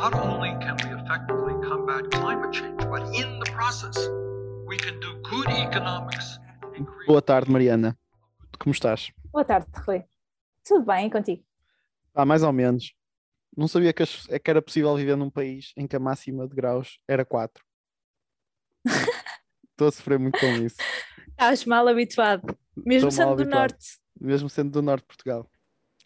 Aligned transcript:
not 0.00 0.14
only 0.14 0.50
can 0.60 0.76
we 0.84 0.90
effectively 0.94 1.54
combat 1.68 2.08
climate 2.12 2.52
change, 2.52 2.78
but 2.88 3.02
in 3.12 3.40
the 3.40 3.50
process, 3.50 3.96
we 4.64 4.76
can 4.76 5.00
do 5.00 5.10
good 5.28 5.48
economics. 5.48 6.38
Boa 7.04 7.20
tarde, 7.20 7.50
Mariana. 7.50 7.98
Como 8.60 8.72
estás? 8.72 9.10
Boa 9.32 9.44
tarde, 9.44 9.66
Rui. 9.84 10.04
Tudo 10.64 10.84
bem 10.86 11.10
contigo? 11.10 11.42
Ah, 12.14 12.24
mais 12.24 12.44
ou 12.44 12.52
menos. 12.52 12.94
Não 13.56 13.66
sabia 13.66 13.92
que, 13.92 14.04
é 14.28 14.38
que 14.38 14.48
era 14.50 14.62
possível 14.62 14.94
viver 14.94 15.16
num 15.16 15.30
país 15.30 15.72
em 15.76 15.84
que 15.84 15.96
a 15.96 15.98
máxima 15.98 16.46
de 16.46 16.54
graus 16.54 17.00
era 17.08 17.24
4. 17.24 17.64
Estou 19.72 19.88
a 19.88 19.90
sofrer 19.92 20.18
muito 20.20 20.38
com 20.38 20.46
isso. 20.46 20.76
Estás 21.30 21.64
mal 21.64 21.88
habituado, 21.88 22.56
mesmo 22.76 23.08
Estou 23.08 23.10
sendo 23.10 23.34
do 23.34 23.42
habituado. 23.42 23.70
norte. 23.72 23.98
Mesmo 24.20 24.48
sendo 24.48 24.70
do 24.70 24.82
norte 24.82 25.02
de 25.02 25.06
Portugal. 25.08 25.50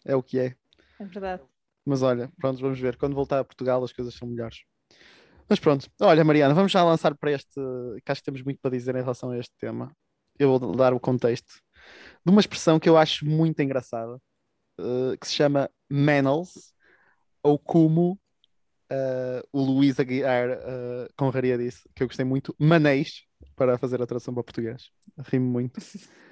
É 0.03 0.15
o 0.15 0.23
que 0.23 0.39
é. 0.39 0.55
É 0.99 1.05
verdade. 1.05 1.43
Mas 1.85 2.01
olha, 2.01 2.31
pronto, 2.39 2.59
vamos 2.61 2.79
ver. 2.79 2.97
Quando 2.97 3.15
voltar 3.15 3.39
a 3.39 3.43
Portugal 3.43 3.83
as 3.83 3.93
coisas 3.93 4.13
são 4.13 4.27
melhores. 4.27 4.63
Mas 5.49 5.59
pronto, 5.59 5.87
olha, 6.01 6.23
Mariana, 6.23 6.53
vamos 6.53 6.71
já 6.71 6.83
lançar 6.83 7.15
para 7.15 7.31
este. 7.31 7.59
que 8.05 8.11
acho 8.11 8.21
que 8.21 8.25
temos 8.25 8.41
muito 8.41 8.59
para 8.61 8.71
dizer 8.71 8.95
em 8.95 9.01
relação 9.01 9.31
a 9.31 9.37
este 9.37 9.53
tema. 9.57 9.91
Eu 10.39 10.57
vou 10.57 10.75
dar 10.75 10.93
o 10.93 10.99
contexto 10.99 11.53
de 12.25 12.31
uma 12.31 12.39
expressão 12.41 12.79
que 12.79 12.89
eu 12.89 12.97
acho 12.97 13.25
muito 13.25 13.61
engraçada, 13.61 14.17
eh, 14.79 15.17
que 15.19 15.27
se 15.27 15.33
chama 15.33 15.69
Manels, 15.89 16.73
ou 17.43 17.59
como 17.59 18.19
eh, 18.89 19.43
o 19.51 19.61
Luís 19.63 19.99
Aguiar 19.99 20.51
uh, 20.51 21.13
Conraria 21.17 21.57
disse, 21.57 21.81
que 21.95 22.03
eu 22.03 22.07
gostei 22.07 22.25
muito, 22.25 22.55
maneis, 22.59 23.23
para 23.55 23.77
fazer 23.77 24.01
a 24.01 24.05
tradução 24.05 24.33
para 24.33 24.43
português. 24.43 24.89
Rimo 25.19 25.49
muito. 25.49 25.79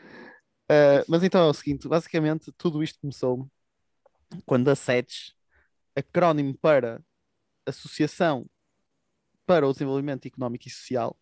Eh, 0.73 1.03
mas 1.05 1.21
então 1.21 1.45
é 1.45 1.49
o 1.49 1.53
seguinte: 1.53 1.85
basicamente, 1.85 2.49
tudo 2.57 2.81
isto 2.81 2.97
começou 3.01 3.45
quando 4.45 4.69
a 4.69 4.75
SETES, 4.75 5.33
acrónimo 5.95 6.57
para 6.57 7.03
Associação 7.65 8.49
para 9.45 9.67
o 9.67 9.73
Desenvolvimento 9.73 10.25
Económico 10.25 10.67
e 10.67 10.71
Social, 10.71 11.17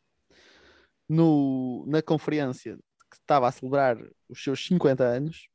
no, 1.08 1.86
na 1.88 2.02
conferência 2.02 2.78
que 3.10 3.18
estava 3.18 3.48
a 3.48 3.52
celebrar 3.52 3.98
os 4.28 4.44
seus 4.44 4.64
50 4.66 5.04
anos, 5.04 5.48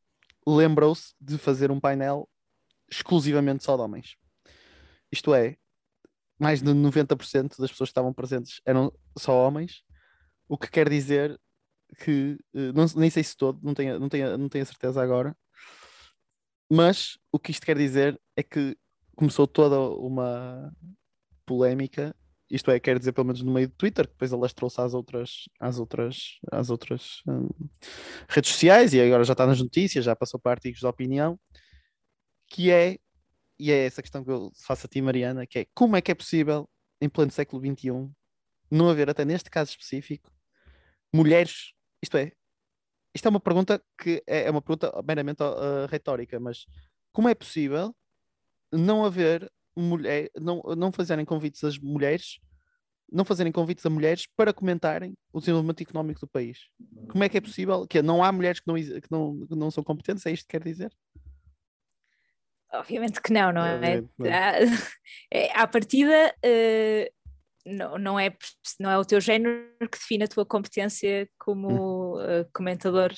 lembrou-se 0.47 1.15
de 1.21 1.39
fazer 1.39 1.71
um 1.71 1.79
painel 1.79 2.29
exclusivamente 2.91 3.65
só 3.65 3.77
de 3.77 3.83
homens. 3.83 4.17
Isto 5.11 5.33
é, 5.35 5.57
mais 6.39 6.61
de 6.61 6.71
90% 6.71 7.59
das 7.59 7.71
pessoas 7.71 7.89
que 7.89 7.93
estavam 7.93 8.13
presentes 8.13 8.61
eram 8.67 8.93
só 9.17 9.47
homens, 9.47 9.85
o 10.49 10.59
que 10.59 10.69
quer 10.69 10.89
dizer 10.89 11.41
que, 11.99 12.37
eh, 12.55 12.73
não, 12.73 12.85
nem 12.97 13.09
sei 13.09 13.23
se 13.23 13.37
todo, 13.37 13.61
não 13.63 13.73
tenho, 13.73 14.01
não, 14.01 14.09
tenho, 14.09 14.37
não 14.37 14.49
tenho 14.49 14.67
certeza 14.67 15.01
agora, 15.01 15.37
mas 16.69 17.19
o 17.31 17.39
que 17.39 17.53
isto 17.53 17.65
quer 17.65 17.77
dizer 17.77 18.21
é 18.37 18.43
que 18.43 18.77
começou 19.15 19.47
toda 19.47 19.79
uma 19.79 20.73
polémica, 21.47 22.15
isto 22.51 22.71
é, 22.71 22.79
quer 22.79 22.99
dizer 22.99 23.13
pelo 23.13 23.27
menos 23.27 23.43
no 23.43 23.53
meio 23.53 23.69
do 23.69 23.75
Twitter, 23.75 24.07
que 24.07 24.13
depois 24.13 24.33
alastrou-se 24.33 24.81
às 24.81 24.95
outras, 24.95 25.49
às 25.59 25.79
outras, 25.79 26.39
às 26.53 26.71
outras 26.71 27.23
hum, 27.27 27.49
redes 28.29 28.53
sociais 28.53 28.93
e 28.93 29.01
agora 29.01 29.25
já 29.25 29.33
está 29.33 29.47
nas 29.47 29.61
notícias, 29.61 30.05
já 30.05 30.15
passou 30.15 30.39
para 30.39 30.53
artigos 30.53 30.81
de 30.81 30.87
opinião, 30.87 31.39
que 32.49 32.71
é, 32.71 32.99
e 33.59 33.73
é 33.73 33.87
essa 33.87 34.03
questão 34.03 34.25
que 34.25 34.31
eu 34.31 34.53
faço 34.67 34.87
a 34.87 34.89
ti, 34.89 35.01
Mariana, 35.01 35.47
que 35.47 35.61
é 35.61 35.67
como 35.75 35.97
é 35.97 36.01
que 36.01 36.13
é 36.13 36.15
possível, 36.15 36.69
em 37.01 37.09
pleno 37.09 37.31
século 37.31 37.63
XXI, 37.65 38.11
não 38.71 38.89
haver, 38.89 39.09
até 39.11 39.25
neste 39.25 39.51
caso 39.51 39.71
específico, 39.71 40.31
mulheres, 41.13 41.73
isto 42.03 42.17
é, 42.17 42.33
isto 43.15 43.27
é 43.27 43.31
uma 43.31 43.41
pergunta 43.41 43.83
que 44.01 44.23
é, 44.27 44.45
é 44.45 44.51
uma 44.51 44.61
pergunta 44.61 44.93
meramente 45.07 45.43
uh, 45.43 45.87
retórica, 45.89 46.39
mas 46.41 46.67
como 47.13 47.29
é 47.29 47.35
possível 47.35 47.95
não 48.77 49.05
haver 49.05 49.51
mulher, 49.77 50.31
não, 50.37 50.63
não 50.77 50.93
fazerem 50.93 51.25
convites 51.25 51.63
às 51.65 51.79
mulheres, 51.79 52.39
não 53.11 53.25
fazerem 53.25 53.53
convites 53.53 53.85
a 53.85 53.91
mulheres 53.91 54.27
para 54.37 54.53
comentarem 54.53 55.15
o 55.33 55.41
desenvolvimento 55.41 55.83
económico 55.83 56.21
do 56.21 56.29
país? 56.29 56.69
Como 57.09 57.23
é 57.23 57.29
que 57.29 57.39
é 57.39 57.41
possível? 57.41 57.87
Que 57.87 58.03
não 58.03 58.23
há 58.23 58.33
mulheres 58.33 58.61
que 58.61 58.67
não, 58.67 58.75
que 58.75 59.11
não, 59.11 59.47
que 59.47 59.55
não 59.55 59.71
são 59.71 59.85
competentes? 59.85 60.25
É 60.27 60.33
isto 60.33 60.47
que 60.47 60.59
quer 60.59 60.63
dizer? 60.63 60.93
Obviamente 62.73 63.21
que 63.21 63.33
não, 63.33 63.53
não 63.53 63.65
é? 63.65 63.99
À, 64.31 64.59
é, 65.31 65.53
à 65.57 65.67
partida, 65.67 66.35
eh, 66.43 67.13
não, 67.65 67.99
não, 67.99 68.19
é, 68.19 68.37
não 68.81 68.91
é 68.91 68.99
o 68.99 69.05
teu 69.05 69.21
género 69.21 69.71
que 69.81 69.99
define 69.99 70.25
a 70.25 70.29
tua 70.29 70.45
competência 70.45 71.29
como 71.39 72.21
eh, 72.21 72.47
comentador 72.53 73.13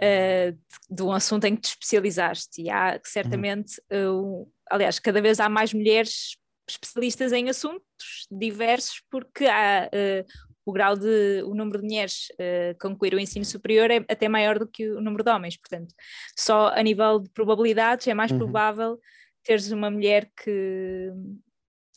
eh, 0.00 0.52
de, 0.52 0.96
de 0.96 1.02
um 1.02 1.12
assunto 1.12 1.44
em 1.44 1.54
que 1.56 1.62
te 1.62 1.68
especializaste. 1.70 2.62
E 2.62 2.70
há 2.70 2.98
certamente, 3.04 3.80
eh, 3.90 4.08
um- 4.08 4.46
aliás, 4.70 4.98
cada 4.98 5.20
vez 5.20 5.40
há 5.40 5.48
mais 5.48 5.72
mulheres 5.74 6.36
especialistas 6.68 7.32
em 7.32 7.48
assuntos 7.48 8.26
diversos, 8.30 9.02
porque 9.10 9.46
há 9.46 9.88
eh, 9.92 10.24
o 10.66 10.72
grau 10.72 10.94
de, 10.96 11.42
o 11.44 11.54
número 11.54 11.78
de 11.80 11.86
mulheres 11.86 12.26
eh, 12.38 12.74
que 12.74 12.80
concluíram 12.80 13.16
o 13.18 13.20
ensino 13.20 13.44
superior 13.44 13.90
é 13.90 13.96
até 14.08 14.28
maior 14.28 14.58
do 14.58 14.66
que 14.68 14.90
o 14.90 15.00
número 15.00 15.24
de 15.24 15.30
homens, 15.30 15.56
portanto, 15.56 15.94
só 16.36 16.68
a 16.68 16.82
nível 16.82 17.20
de 17.20 17.30
probabilidades 17.30 18.06
é 18.06 18.12
mais 18.14 18.30
Uhum. 18.30 18.38
provável 18.38 19.00
teres 19.42 19.70
uma 19.72 19.90
mulher 19.90 20.30
que, 20.36 21.10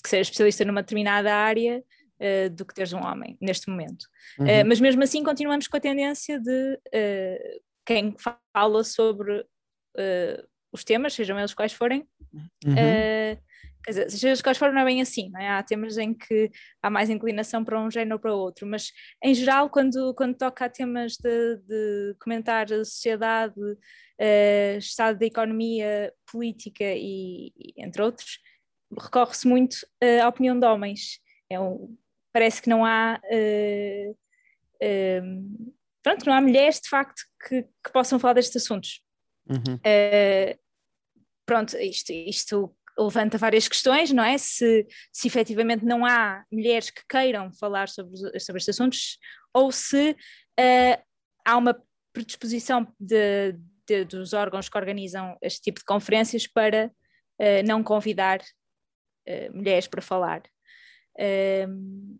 que 0.01 0.09
seja 0.09 0.21
especialista 0.21 0.63
numa 0.63 0.81
determinada 0.81 1.33
área 1.35 1.83
do 2.55 2.63
que 2.65 2.73
teres 2.75 2.93
um 2.93 2.99
homem 3.03 3.35
neste 3.41 3.67
momento. 3.69 4.05
Uhum. 4.39 4.45
Eh, 4.47 4.63
mas 4.63 4.79
mesmo 4.79 5.03
assim 5.03 5.21
continuamos 5.23 5.67
com 5.67 5.75
a 5.75 5.79
tendência 5.81 6.39
de 6.39 6.79
quem 7.85 8.15
fala 8.53 8.83
sobre 8.83 9.45
eh, 9.97 10.45
os 10.71 10.83
temas, 10.83 11.13
sejam 11.13 11.37
eles 11.37 11.53
quais 11.53 11.73
forem, 11.73 12.07
Uhum. 12.65 12.75
eh, 12.77 13.37
quer 13.83 13.91
dizer, 13.91 14.09
sejam 14.11 14.29
eles 14.29 14.41
quais 14.41 14.57
forem, 14.57 14.73
não 14.75 14.81
é 14.81 14.85
bem 14.85 15.01
assim, 15.01 15.29
não 15.29 15.39
é? 15.41 15.49
há 15.49 15.61
temas 15.63 15.97
em 15.97 16.13
que 16.13 16.49
há 16.81 16.89
mais 16.89 17.09
inclinação 17.09 17.63
para 17.65 17.79
um 17.81 17.89
género 17.91 18.15
ou 18.15 18.19
para 18.19 18.33
outro, 18.33 18.65
mas 18.67 18.91
em 19.23 19.33
geral, 19.33 19.69
quando, 19.69 20.13
quando 20.15 20.37
toca 20.37 20.65
a 20.65 20.69
temas 20.69 21.17
de, 21.17 21.57
de 21.57 22.15
comentar 22.19 22.71
a 22.71 22.85
sociedade, 22.85 23.55
eh, 24.19 24.77
estado 24.77 25.17
da 25.19 25.25
economia, 25.25 26.13
política 26.31 26.83
e, 26.85 27.51
e 27.57 27.73
entre 27.77 28.01
outros, 28.01 28.39
recorre-se 28.99 29.47
muito 29.47 29.75
à 30.23 30.27
opinião 30.27 30.57
de 30.59 30.65
homens. 30.65 31.19
É 31.49 31.59
um- 31.59 31.97
parece 32.33 32.61
que 32.61 32.69
não 32.69 32.85
há. 32.85 33.19
Pronto, 36.03 36.25
não 36.25 36.33
há 36.33 36.41
mulheres 36.41 36.79
de 36.79 36.89
facto 36.89 37.21
que, 37.47 37.63
que 37.63 37.91
possam 37.93 38.19
falar 38.19 38.33
destes 38.33 38.63
assuntos. 38.63 39.01
Uhum. 39.49 39.79
Eh, 39.83 40.57
pronto, 41.45 41.77
isto, 41.77 42.11
isto 42.11 42.75
levanta 42.97 43.37
várias 43.37 43.67
questões, 43.67 44.11
não 44.11 44.23
é? 44.23 44.37
Se, 44.37 44.87
se 45.11 45.27
efetivamente 45.27 45.85
não 45.85 46.05
há 46.05 46.45
mulheres 46.51 46.89
que 46.89 47.01
queiram 47.07 47.51
falar 47.53 47.89
sobre, 47.89 48.15
sobre 48.39 48.59
estes 48.59 48.69
assuntos, 48.69 49.17
ou 49.53 49.71
se 49.71 50.15
eh, 50.59 51.01
há 51.45 51.57
uma 51.57 51.81
predisposição 52.13 52.93
de, 52.99 53.55
de- 53.87 54.05
dos 54.05 54.33
órgãos 54.33 54.69
que 54.69 54.77
organizam 54.77 55.37
este 55.41 55.61
tipo 55.61 55.79
de 55.79 55.85
conferências 55.85 56.45
para 56.47 56.91
eh, 57.39 57.63
não 57.63 57.83
convidar 57.83 58.39
eh, 59.25 59.49
mulheres 59.49 59.87
para 59.87 60.01
falar. 60.01 60.43
Ehm, 61.17 62.17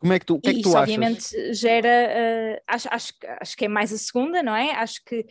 Como 0.00 0.12
é 0.12 0.18
que 0.18 0.26
tu, 0.26 0.34
o 0.34 0.40
que 0.40 0.50
é 0.50 0.52
que 0.52 0.60
isso 0.60 0.70
tu 0.70 0.76
achas? 0.76 0.82
obviamente 0.94 1.54
gera, 1.54 1.88
eh, 1.88 2.62
acho, 2.66 2.88
acho, 2.90 3.18
que- 3.18 3.26
acho 3.26 3.56
que 3.56 3.64
é 3.64 3.68
mais 3.68 3.92
a 3.92 3.98
segunda, 3.98 4.42
não 4.42 4.54
é? 4.54 4.72
Acho 4.72 5.02
que 5.04 5.24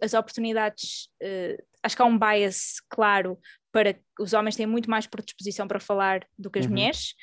as 0.00 0.14
oportunidades, 0.14 1.08
eh, 1.20 1.56
acho 1.82 1.96
que 1.96 2.02
há 2.02 2.04
um 2.04 2.18
bias 2.18 2.74
claro 2.88 3.38
para 3.72 3.94
que 3.94 4.00
os 4.20 4.32
homens 4.32 4.56
têm 4.56 4.66
muito 4.66 4.88
mais 4.88 5.06
predisposição 5.06 5.66
para 5.66 5.80
falar 5.80 6.26
do 6.38 6.50
que 6.50 6.58
as 6.58 6.66
Uhum. 6.66 6.72
mulheres. 6.72 7.14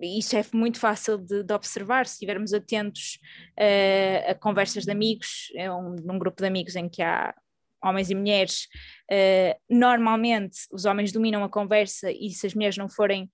E 0.00 0.18
isso 0.18 0.36
é 0.36 0.44
muito 0.52 0.80
fácil 0.80 1.16
de, 1.18 1.44
de 1.44 1.52
observar 1.54 2.06
se 2.06 2.14
estivermos 2.14 2.52
atentos 2.52 3.18
eh, 3.56 4.24
a 4.28 4.34
conversas 4.34 4.84
de 4.84 4.90
amigos, 4.90 5.52
é 5.54 5.70
um, 5.70 5.94
num 6.04 6.18
grupo 6.18 6.42
de 6.42 6.48
amigos 6.48 6.74
em 6.74 6.88
que 6.88 7.00
há 7.00 7.32
homens 7.82 8.10
e 8.10 8.14
mulheres, 8.14 8.66
eh, 9.10 9.56
normalmente 9.70 10.56
os 10.72 10.84
homens 10.84 11.12
dominam 11.12 11.44
a 11.44 11.48
conversa 11.48 12.10
e 12.10 12.30
se 12.30 12.46
as 12.46 12.54
mulheres 12.54 12.76
não 12.76 12.88
forem 12.88 13.30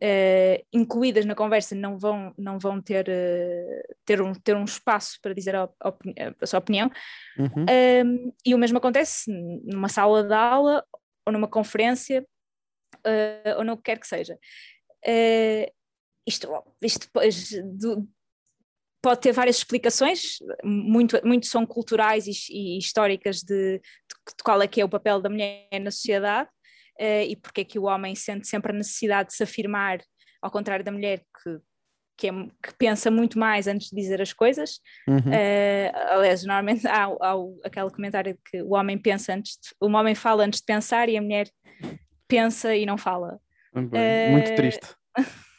eh, 0.00 0.64
incluídas 0.72 1.24
na 1.24 1.34
conversa 1.34 1.74
não 1.74 1.98
vão, 1.98 2.34
não 2.36 2.58
vão 2.58 2.80
ter, 2.80 3.08
eh, 3.08 3.82
ter, 4.04 4.20
um, 4.20 4.32
ter 4.34 4.56
um 4.56 4.64
espaço 4.64 5.18
para 5.22 5.34
dizer 5.34 5.54
a, 5.54 5.68
opini- 5.84 6.14
a 6.40 6.46
sua 6.46 6.58
opinião. 6.58 6.90
Uhum. 7.38 7.66
Um, 8.06 8.32
e 8.44 8.54
o 8.54 8.58
mesmo 8.58 8.78
acontece 8.78 9.30
numa 9.64 9.88
sala 9.88 10.22
de 10.24 10.34
aula 10.34 10.84
ou 11.26 11.32
numa 11.32 11.48
conferência 11.48 12.26
uh, 12.98 13.58
ou 13.58 13.64
no 13.64 13.76
que 13.76 13.84
quer 13.84 13.98
que 13.98 14.06
seja. 14.06 14.38
Uh, 15.06 15.72
isto, 16.26 16.48
isto 16.82 17.62
do- 17.62 18.08
pode 19.02 19.20
ter 19.20 19.32
várias 19.32 19.56
explicações, 19.56 20.38
muito, 20.64 21.20
muito 21.26 21.46
são 21.46 21.66
culturais 21.66 22.26
e, 22.26 22.32
e 22.50 22.78
históricas 22.78 23.42
de, 23.42 23.78
de, 23.78 24.34
de 24.36 24.42
qual 24.42 24.62
é 24.62 24.66
que 24.66 24.80
é 24.80 24.84
o 24.84 24.88
papel 24.88 25.20
da 25.20 25.28
mulher 25.28 25.68
na 25.80 25.90
sociedade 25.90 26.48
uh, 27.00 27.24
e 27.28 27.36
porque 27.36 27.60
é 27.62 27.64
que 27.64 27.78
o 27.78 27.84
homem 27.84 28.14
sente 28.14 28.46
sempre 28.48 28.72
a 28.72 28.74
necessidade 28.76 29.28
de 29.30 29.34
se 29.36 29.42
afirmar, 29.42 30.00
ao 30.42 30.50
contrário 30.50 30.84
da 30.84 30.92
mulher 30.92 31.20
que, 31.20 31.58
que, 32.16 32.28
é, 32.28 32.32
que 32.32 32.74
pensa 32.78 33.10
muito 33.10 33.38
mais 33.38 33.66
antes 33.66 33.90
de 33.90 33.96
dizer 33.96 34.20
as 34.22 34.32
coisas. 34.32 34.80
Uhum. 35.08 35.16
Uh, 35.18 35.96
aliás, 36.10 36.44
normalmente 36.44 36.86
há, 36.86 37.04
há 37.06 37.34
aquele 37.64 37.90
comentário 37.90 38.34
de 38.34 38.40
que 38.50 38.62
o 38.62 38.74
homem 38.74 38.98
pensa 38.98 39.34
antes 39.34 39.52
de, 39.52 39.70
o 39.80 39.86
homem 39.88 40.14
fala 40.14 40.44
antes 40.44 40.60
de 40.60 40.66
pensar 40.66 41.08
e 41.08 41.16
a 41.16 41.22
mulher 41.22 41.48
pensa 42.28 42.74
e 42.76 42.84
não 42.86 42.96
fala. 42.98 43.40
Muito 43.74 43.96
Eh, 43.96 44.54
triste. 44.54 44.86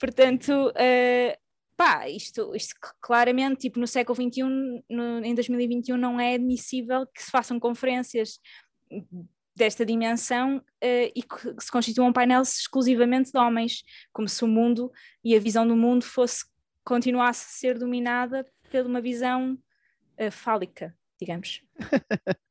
Portanto, 0.00 0.50
uh, 0.70 1.36
pá, 1.76 2.08
isto, 2.08 2.54
isto 2.56 2.74
claramente, 3.00 3.60
tipo, 3.60 3.78
no 3.78 3.86
século 3.86 4.16
XXI, 4.16 4.42
no- 4.88 5.24
em 5.24 5.34
2021, 5.34 5.96
não 5.96 6.18
é 6.18 6.34
admissível 6.34 7.06
que 7.06 7.22
se 7.22 7.30
façam 7.30 7.60
conferências 7.60 8.40
desta 9.54 9.84
dimensão 9.84 10.56
uh, 10.58 11.12
e 11.14 11.22
que 11.22 11.54
se 11.62 11.70
constituam 11.70 12.08
um 12.08 12.12
painel 12.12 12.42
exclusivamente 12.42 13.30
de 13.32 13.38
homens, 13.38 13.82
como 14.12 14.28
se 14.28 14.44
o 14.44 14.48
mundo 14.48 14.90
e 15.22 15.36
a 15.36 15.40
visão 15.40 15.66
do 15.66 15.76
mundo 15.76 16.04
fosse 16.04 16.44
continuasse 16.84 17.46
a 17.46 17.48
ser 17.50 17.78
dominada 17.78 18.44
por 18.70 18.86
uma 18.86 19.00
visão 19.00 19.58
uh, 20.18 20.30
fálica, 20.30 20.96
digamos. 21.20 21.62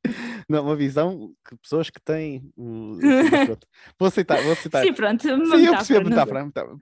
Não, 0.48 0.64
uma 0.64 0.76
visão 0.76 1.32
que 1.48 1.56
pessoas 1.56 1.88
que 1.88 2.00
têm. 2.00 2.52
Vou 3.98 4.08
aceitar, 4.08 4.42
vou 4.42 4.52
aceitar. 4.52 4.82
Sim, 4.84 4.92
pronto, 4.92 5.22
Sim, 5.22 5.30
eu 5.32 5.72
percebi 5.72 5.98
a 5.98 6.04
metáfora, 6.04 6.40
não- 6.40 6.46
metáfora, 6.46 6.74
metáfora. 6.74 6.78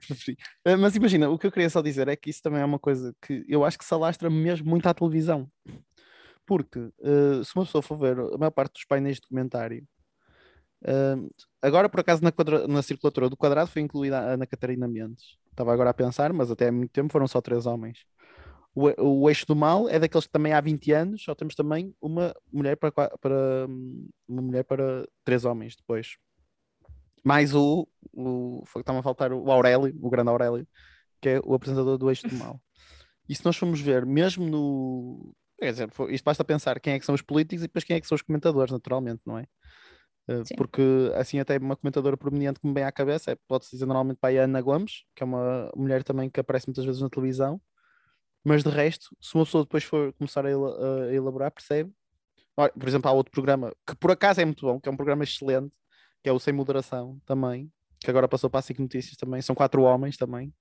Eh, 0.65 0.75
Mas 0.75 0.95
imagina, 0.95 1.29
o 1.29 1.37
que 1.37 1.47
eu 1.47 1.51
queria 1.51 1.69
só 1.69 1.81
dizer 1.81 2.07
é 2.07 2.15
que 2.15 2.29
isso 2.29 2.41
também 2.41 2.61
é 2.61 2.65
uma 2.65 2.79
coisa 2.79 3.15
que 3.21 3.45
eu 3.47 3.63
acho 3.63 3.77
que 3.77 3.85
se 3.85 3.93
alastra 3.93 4.29
mesmo 4.29 4.69
muito 4.69 4.87
à 4.87 4.93
televisão. 4.93 5.49
Porque 6.45 6.79
eh, 7.01 7.43
se 7.43 7.55
uma 7.55 7.65
pessoa 7.65 7.81
for 7.81 7.97
ver 7.97 8.19
a 8.19 8.37
maior 8.37 8.51
parte 8.51 8.73
dos 8.73 8.85
painéis 8.85 9.15
de 9.17 9.21
documentário, 9.21 9.85
eh, 10.83 11.15
agora 11.61 11.89
por 11.89 11.99
acaso 11.99 12.23
na, 12.23 12.31
quadra- 12.31 12.67
na 12.67 12.81
circulatura 12.81 13.29
do 13.29 13.37
quadrado 13.37 13.69
foi 13.69 13.81
incluída 13.81 14.19
a 14.19 14.33
Ana 14.33 14.47
Catarina 14.47 14.87
Mendes. 14.87 15.37
Estava 15.49 15.73
agora 15.73 15.89
a 15.89 15.93
pensar, 15.93 16.31
mas 16.33 16.49
até 16.49 16.67
há 16.69 16.71
muito 16.71 16.91
tempo 16.91 17.11
foram 17.11 17.27
só 17.27 17.41
três 17.41 17.65
homens. 17.65 17.99
O, 18.73 19.23
o 19.23 19.29
eixo 19.29 19.45
do 19.45 19.55
mal 19.55 19.89
é 19.89 19.99
daqueles 19.99 20.25
que 20.25 20.31
também 20.31 20.53
há 20.53 20.61
20 20.61 20.91
anos, 20.93 21.23
só 21.23 21.35
temos 21.35 21.55
também 21.55 21.93
uma 22.01 22.33
mulher 22.51 22.77
para, 22.77 22.91
para 22.91 23.67
uma 24.27 24.41
mulher 24.41 24.63
para 24.63 25.05
três 25.25 25.43
homens 25.43 25.75
depois. 25.75 26.15
Mais 27.23 27.53
o, 27.53 27.87
o 28.13 28.63
foi 28.65 28.81
que 28.81 28.83
estava 28.83 28.99
a 28.99 29.03
faltar 29.03 29.31
o 29.33 29.51
Aurélio, 29.51 29.93
o 30.01 30.09
grande 30.09 30.29
Aurélio, 30.29 30.67
que 31.21 31.29
é 31.29 31.41
o 31.43 31.53
apresentador 31.53 31.97
do 31.97 32.09
Eixo 32.09 32.27
do 32.27 32.35
Mal. 32.35 32.59
E 33.29 33.35
se 33.35 33.45
nós 33.45 33.55
formos 33.55 33.79
ver, 33.79 34.05
mesmo 34.05 34.45
no. 34.45 35.33
Quer 35.59 35.71
dizer, 35.71 35.89
isto 36.09 36.23
basta 36.25 36.43
pensar 36.43 36.79
quem 36.79 36.93
é 36.93 36.99
que 36.99 37.05
são 37.05 37.13
os 37.13 37.21
políticos 37.21 37.63
e 37.63 37.67
depois 37.67 37.83
quem 37.83 37.95
é 37.95 38.01
que 38.01 38.07
são 38.07 38.15
os 38.15 38.21
comentadores, 38.23 38.71
naturalmente, 38.71 39.21
não 39.25 39.37
é? 39.37 39.45
Eh, 40.31 40.45
Sim. 40.45 40.55
Porque 40.55 40.81
assim 41.15 41.39
até 41.39 41.57
uma 41.57 41.75
comentadora 41.75 42.15
prominente 42.17 42.59
que 42.59 42.67
me 42.67 42.73
vem 42.73 42.83
à 42.83 42.91
cabeça 42.91 43.31
é, 43.31 43.35
pode-se 43.47 43.71
dizer 43.71 43.85
normalmente 43.85 44.17
para 44.19 44.39
a 44.39 44.43
Ana 44.43 44.61
Gomes, 44.61 45.03
que 45.15 45.23
é 45.23 45.25
uma 45.25 45.71
mulher 45.75 46.03
também 46.03 46.29
que 46.29 46.39
aparece 46.39 46.67
muitas 46.67 46.85
vezes 46.85 47.01
na 47.01 47.09
televisão, 47.09 47.59
mas 48.43 48.63
de 48.63 48.69
resto, 48.69 49.15
se 49.21 49.35
uma 49.35 49.45
pessoa 49.45 49.63
depois 49.63 49.83
for 49.83 50.13
começar 50.13 50.45
a, 50.45 50.49
ela- 50.49 51.05
a 51.07 51.13
elaborar, 51.13 51.51
percebe. 51.51 51.91
Olha, 52.57 52.71
por 52.71 52.87
exemplo, 52.87 53.09
há 53.09 53.13
outro 53.13 53.31
programa 53.31 53.73
que 53.87 53.95
por 53.95 54.11
acaso 54.11 54.41
é 54.41 54.45
muito 54.45 54.65
bom, 54.65 54.79
que 54.79 54.89
é 54.89 54.91
um 54.91 54.97
programa 54.97 55.23
excelente, 55.23 55.73
que 56.23 56.29
é 56.29 56.33
o 56.33 56.39
Sem 56.39 56.53
Moderação 56.53 57.19
também, 57.25 57.71
que 57.99 58.09
agora 58.09 58.27
passou 58.27 58.49
para 58.49 58.59
a 58.59 58.61
SIC 58.63 58.79
Notícias 58.79 59.15
também, 59.17 59.41
são 59.41 59.55
quatro 59.55 59.83
homens 59.83 60.17
também. 60.17 60.53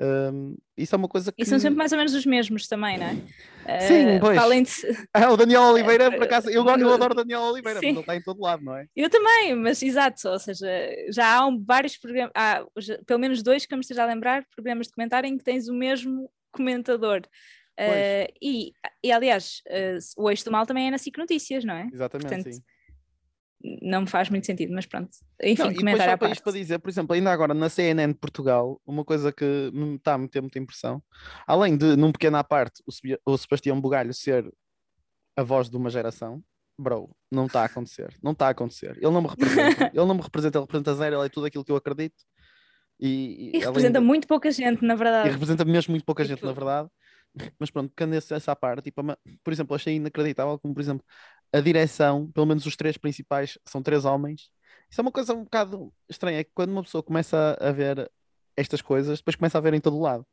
Um, 0.00 0.56
isso 0.76 0.94
é 0.94 0.98
uma 0.98 1.08
coisa 1.08 1.32
que. 1.32 1.42
E 1.42 1.46
são 1.46 1.58
sempre 1.58 1.76
mais 1.76 1.90
ou 1.92 1.98
menos 1.98 2.14
os 2.14 2.24
mesmos 2.24 2.66
também, 2.68 2.98
não 2.98 3.06
é? 3.06 3.14
Sim, 3.80 4.16
Uh, 4.16 4.20
pois. 4.20 4.38
além 4.38 4.62
de, 4.62 4.70
Ah, 5.12 5.30
o 5.30 5.36
Daniel 5.36 5.62
Oliveira, 5.74 6.10
por 6.10 6.22
acaso, 6.22 6.48
eu, 6.48 6.64
eu 6.66 6.92
adoro 6.94 7.12
o 7.12 7.16
Daniel 7.16 7.40
Oliveira, 7.42 7.80
Sim. 7.80 7.86
mas 7.86 7.94
ele 7.96 8.00
está 8.00 8.16
em 8.16 8.22
todo 8.22 8.40
lado, 8.40 8.62
não 8.64 8.74
é? 8.76 8.86
Eu 8.96 9.10
também, 9.10 9.54
mas 9.56 9.82
exato, 9.82 10.28
ou 10.28 10.38
seja, 10.38 10.66
já 11.10 11.34
há 11.36 11.46
um- 11.46 11.62
vários 11.62 11.96
programas, 11.98 12.32
há 12.34 12.64
já- 12.78 12.98
pelo 13.04 13.18
menos 13.20 13.42
dois 13.42 13.66
que 13.66 13.74
eu 13.74 13.76
me 13.76 13.82
esteja 13.82 14.04
a 14.04 14.06
lembrar, 14.06 14.44
programas 14.54 14.86
de 14.86 14.92
comentário 14.94 15.28
em 15.28 15.36
que 15.36 15.44
tens 15.44 15.68
o 15.68 15.74
mesmo 15.74 16.30
comentador. 16.52 17.22
Eh, 17.76 18.32
e, 18.42 18.72
e, 19.04 19.12
aliás, 19.12 19.60
eh, 19.68 19.98
o 20.16 20.30
eixo 20.30 20.44
do 20.44 20.50
mal 20.50 20.64
também 20.66 20.88
é 20.88 20.90
na 20.90 20.98
SIC 20.98 21.16
Notícias, 21.18 21.64
não 21.64 21.74
é? 21.74 21.88
Exatamente, 21.92 22.28
Portanto, 22.28 22.52
sim. 22.54 22.62
Não 23.82 24.02
me 24.02 24.06
faz 24.06 24.30
muito 24.30 24.46
sentido, 24.46 24.72
mas 24.72 24.86
pronto. 24.86 25.10
Enfim, 25.42 25.62
Não, 25.64 25.72
e 25.72 25.76
comentário 25.76 26.12
à 26.14 26.16
para 26.18 26.28
parte. 26.28 26.36
isto 26.36 26.44
para 26.44 26.52
dizer, 26.52 26.78
por 26.78 26.88
exemplo, 26.88 27.14
ainda 27.14 27.32
agora 27.32 27.52
na 27.54 27.68
CNN 27.68 28.12
de 28.12 28.18
Portugal, 28.18 28.80
uma 28.86 29.04
coisa 29.04 29.32
que 29.32 29.70
me 29.74 29.96
está 29.96 30.14
a 30.14 30.18
meter 30.18 30.40
muita 30.40 30.58
impressão, 30.60 31.02
além 31.46 31.76
de, 31.76 31.96
num 31.96 32.12
pequeno 32.12 32.36
à 32.36 32.44
parte, 32.44 32.82
o, 33.26 33.36
Sebastião 33.36 33.80
Bugalho 33.80 34.14
ser 34.14 34.48
a 35.36 35.42
voz 35.42 35.68
de 35.68 35.76
uma 35.76 35.90
geração, 35.90 36.40
bro, 36.78 37.10
não 37.32 37.46
está 37.46 37.62
a 37.62 37.64
acontecer, 37.64 38.14
não 38.22 38.30
está 38.32 38.46
a 38.46 38.50
acontecer. 38.50 38.96
Ele 38.96 39.10
não 39.10 39.22
me 39.22 39.28
representa, 39.28 39.86
ele 39.94 40.06
não 40.06 40.14
me 40.14 40.22
representa, 40.22 40.58
ele 40.58 40.62
representa 40.64 40.94
zero, 40.94 41.16
ele 41.16 41.26
é 41.26 41.28
tudo 41.28 41.46
aquilo 41.46 41.64
que 41.64 41.72
eu 41.72 41.76
acredito. 41.76 42.14
E, 43.00 43.52
E 43.54 43.58
representa 43.58 43.98
de- 44.00 44.04
muito 44.06 44.26
pouca 44.26 44.50
gente, 44.52 44.84
na 44.84 44.94
e 44.94 44.96
verdade. 44.96 45.30
representa 45.30 45.64
mesmo 45.64 45.92
muito 45.92 46.04
pouca 46.04 46.24
gente, 46.24 46.36
Tipo- 46.36 46.46
na 46.46 46.52
verdade. 46.52 46.88
Mas 47.58 47.70
pronto, 47.70 47.92
esse- 48.14 48.34
essa 48.34 48.56
parte, 48.56 48.84
tipo, 48.84 49.02
por 49.44 49.52
exemplo, 49.52 49.76
achei 49.76 49.94
inacreditável 49.96 50.58
como, 50.58 50.74
por 50.74 50.80
exemplo, 50.80 51.04
a 51.52 51.60
direção, 51.60 52.30
pelo 52.32 52.46
menos 52.46 52.66
os 52.66 52.76
três 52.76 52.96
principais, 52.96 53.58
são 53.64 53.82
três 53.82 54.04
homens. 54.04 54.50
Isso 54.90 55.00
é 55.00 55.02
uma 55.02 55.12
coisa 55.12 55.34
um 55.34 55.44
bocado 55.44 55.92
estranha, 56.08 56.40
é 56.40 56.44
que 56.44 56.50
quando 56.54 56.70
uma 56.70 56.82
pessoa 56.82 57.02
começa 57.02 57.56
a 57.60 57.70
ver 57.72 58.10
estas 58.56 58.82
coisas, 58.82 59.18
depois 59.18 59.36
começa 59.36 59.56
a 59.58 59.60
ver 59.60 59.74
em 59.74 59.80
todo 59.80 59.98
lado. 59.98 60.26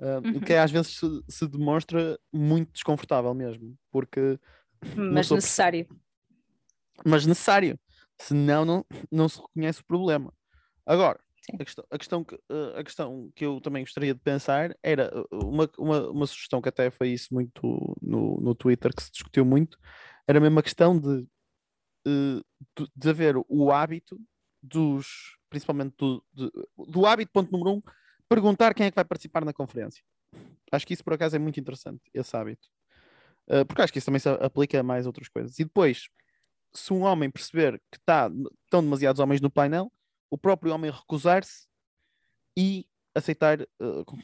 Ah, 0.00 0.20
O 0.34 0.40
que 0.40 0.52
é, 0.52 0.58
às 0.60 0.70
vezes 0.70 0.96
se, 0.98 1.06
se 1.28 1.46
demonstra 1.46 2.18
muito 2.32 2.72
desconfortável 2.72 3.32
mesmo, 3.34 3.76
porque 3.90 4.38
mas 4.96 5.26
sou- 5.26 5.36
necessário. 5.36 5.86
mas 7.04 7.26
necessário, 7.26 7.78
senão 8.20 8.64
não, 8.64 8.86
não 9.10 9.28
se 9.28 9.38
reconhece 9.40 9.80
o 9.80 9.84
problema. 9.84 10.32
Agora, 10.86 11.18
a 11.60 11.64
questão, 11.64 11.84
a, 11.90 11.98
questão 11.98 12.24
que, 12.24 12.34
eh, 12.34 12.80
a 12.80 12.84
questão 12.84 13.30
que 13.34 13.44
eu 13.44 13.60
também 13.60 13.82
gostaria 13.82 14.14
de 14.14 14.20
pensar 14.20 14.76
era 14.82 15.10
eh, 15.14 15.24
uma, 15.36 15.68
uma, 15.78 16.10
uma 16.10 16.26
sugestão 16.26 16.60
que 16.62 16.68
até 16.68 16.90
foi 16.90 17.08
isso 17.10 17.32
muito 17.32 17.96
no, 18.00 18.40
no 18.40 18.54
Twitter, 18.54 18.92
que 18.94 19.02
se 19.02 19.10
discutiu 19.10 19.44
muito, 19.44 19.76
era 20.32 20.40
mesmo 20.40 20.58
a 20.58 20.62
questão 20.62 20.98
de, 20.98 21.26
eh, 22.06 22.40
de, 22.78 22.88
de 22.94 23.10
haver 23.10 23.36
o 23.48 23.72
hábito 23.72 24.18
dos, 24.62 25.36
principalmente 25.50 25.94
do, 25.98 26.24
de- 26.32 26.50
do 26.88 27.06
hábito, 27.06 27.32
ponto 27.32 27.50
número 27.52 27.76
um, 27.76 27.82
perguntar 28.28 28.74
quem 28.74 28.86
é 28.86 28.90
que 28.90 28.96
vai 28.96 29.04
participar 29.04 29.44
na 29.44 29.52
conferência. 29.52 30.02
Acho 30.72 30.86
que 30.86 30.94
isso 30.94 31.04
por 31.04 31.14
acaso 31.14 31.36
é 31.36 31.38
muito 31.38 31.60
interessante, 31.60 32.02
esse 32.14 32.36
hábito. 32.36 32.68
Eh, 33.48 33.64
porque 33.64 33.82
acho 33.82 33.92
que 33.92 33.98
isso 33.98 34.06
também 34.06 34.20
se 34.20 34.28
aplica 34.28 34.80
a 34.80 34.82
mais 34.82 35.06
outras 35.06 35.28
coisas. 35.28 35.58
E 35.58 35.64
depois, 35.64 36.08
se 36.74 36.92
um 36.92 37.02
homem 37.02 37.30
perceber 37.30 37.80
que 37.92 38.00
tá, 38.04 38.30
estão 38.64 38.82
demasiados 38.82 39.20
homens 39.20 39.40
no 39.40 39.50
painel, 39.50 39.92
o 40.30 40.38
próprio 40.38 40.74
homem 40.74 40.90
recusar-se 40.90 41.66
e 42.56 42.86
aceitar 43.14 43.60
eh, 43.60 43.66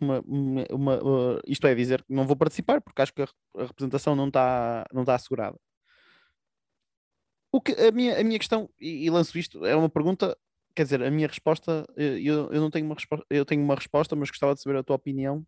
uma, 0.00 0.20
uma- 0.26 0.66
uma, 0.70 0.94
eh, 0.94 1.42
isto 1.46 1.66
é 1.66 1.74
dizer 1.74 2.02
que 2.04 2.12
não 2.12 2.26
vou 2.26 2.36
participar 2.36 2.80
porque 2.80 3.02
acho 3.02 3.12
que 3.14 3.22
a, 3.22 3.28
a 3.58 3.66
representação 3.66 4.16
não 4.16 4.28
está 4.28 4.86
não 4.92 5.04
tá 5.04 5.14
assegurada. 5.14 5.58
O 7.52 7.60
que, 7.60 7.72
a, 7.72 7.90
minha, 7.90 8.18
a 8.20 8.24
minha 8.24 8.38
questão, 8.38 8.68
e, 8.80 9.06
e 9.06 9.10
lanço 9.10 9.38
isto, 9.38 9.64
é 9.64 9.74
uma 9.74 9.88
pergunta, 9.88 10.36
quer 10.74 10.82
dizer, 10.84 11.02
a 11.02 11.10
minha 11.10 11.26
resposta, 11.26 11.86
eh, 11.96 12.18
eu, 12.20 12.52
eu 12.52 12.60
não 12.60 12.70
tenho 12.70 12.84
uma 12.86 12.94
resposta, 12.94 13.24
eu 13.30 13.44
tenho 13.44 13.62
uma 13.62 13.74
resposta, 13.74 14.14
mas 14.14 14.30
gostava 14.30 14.54
de 14.54 14.60
saber 14.60 14.78
a 14.78 14.82
tua 14.82 14.96
opinião, 14.96 15.46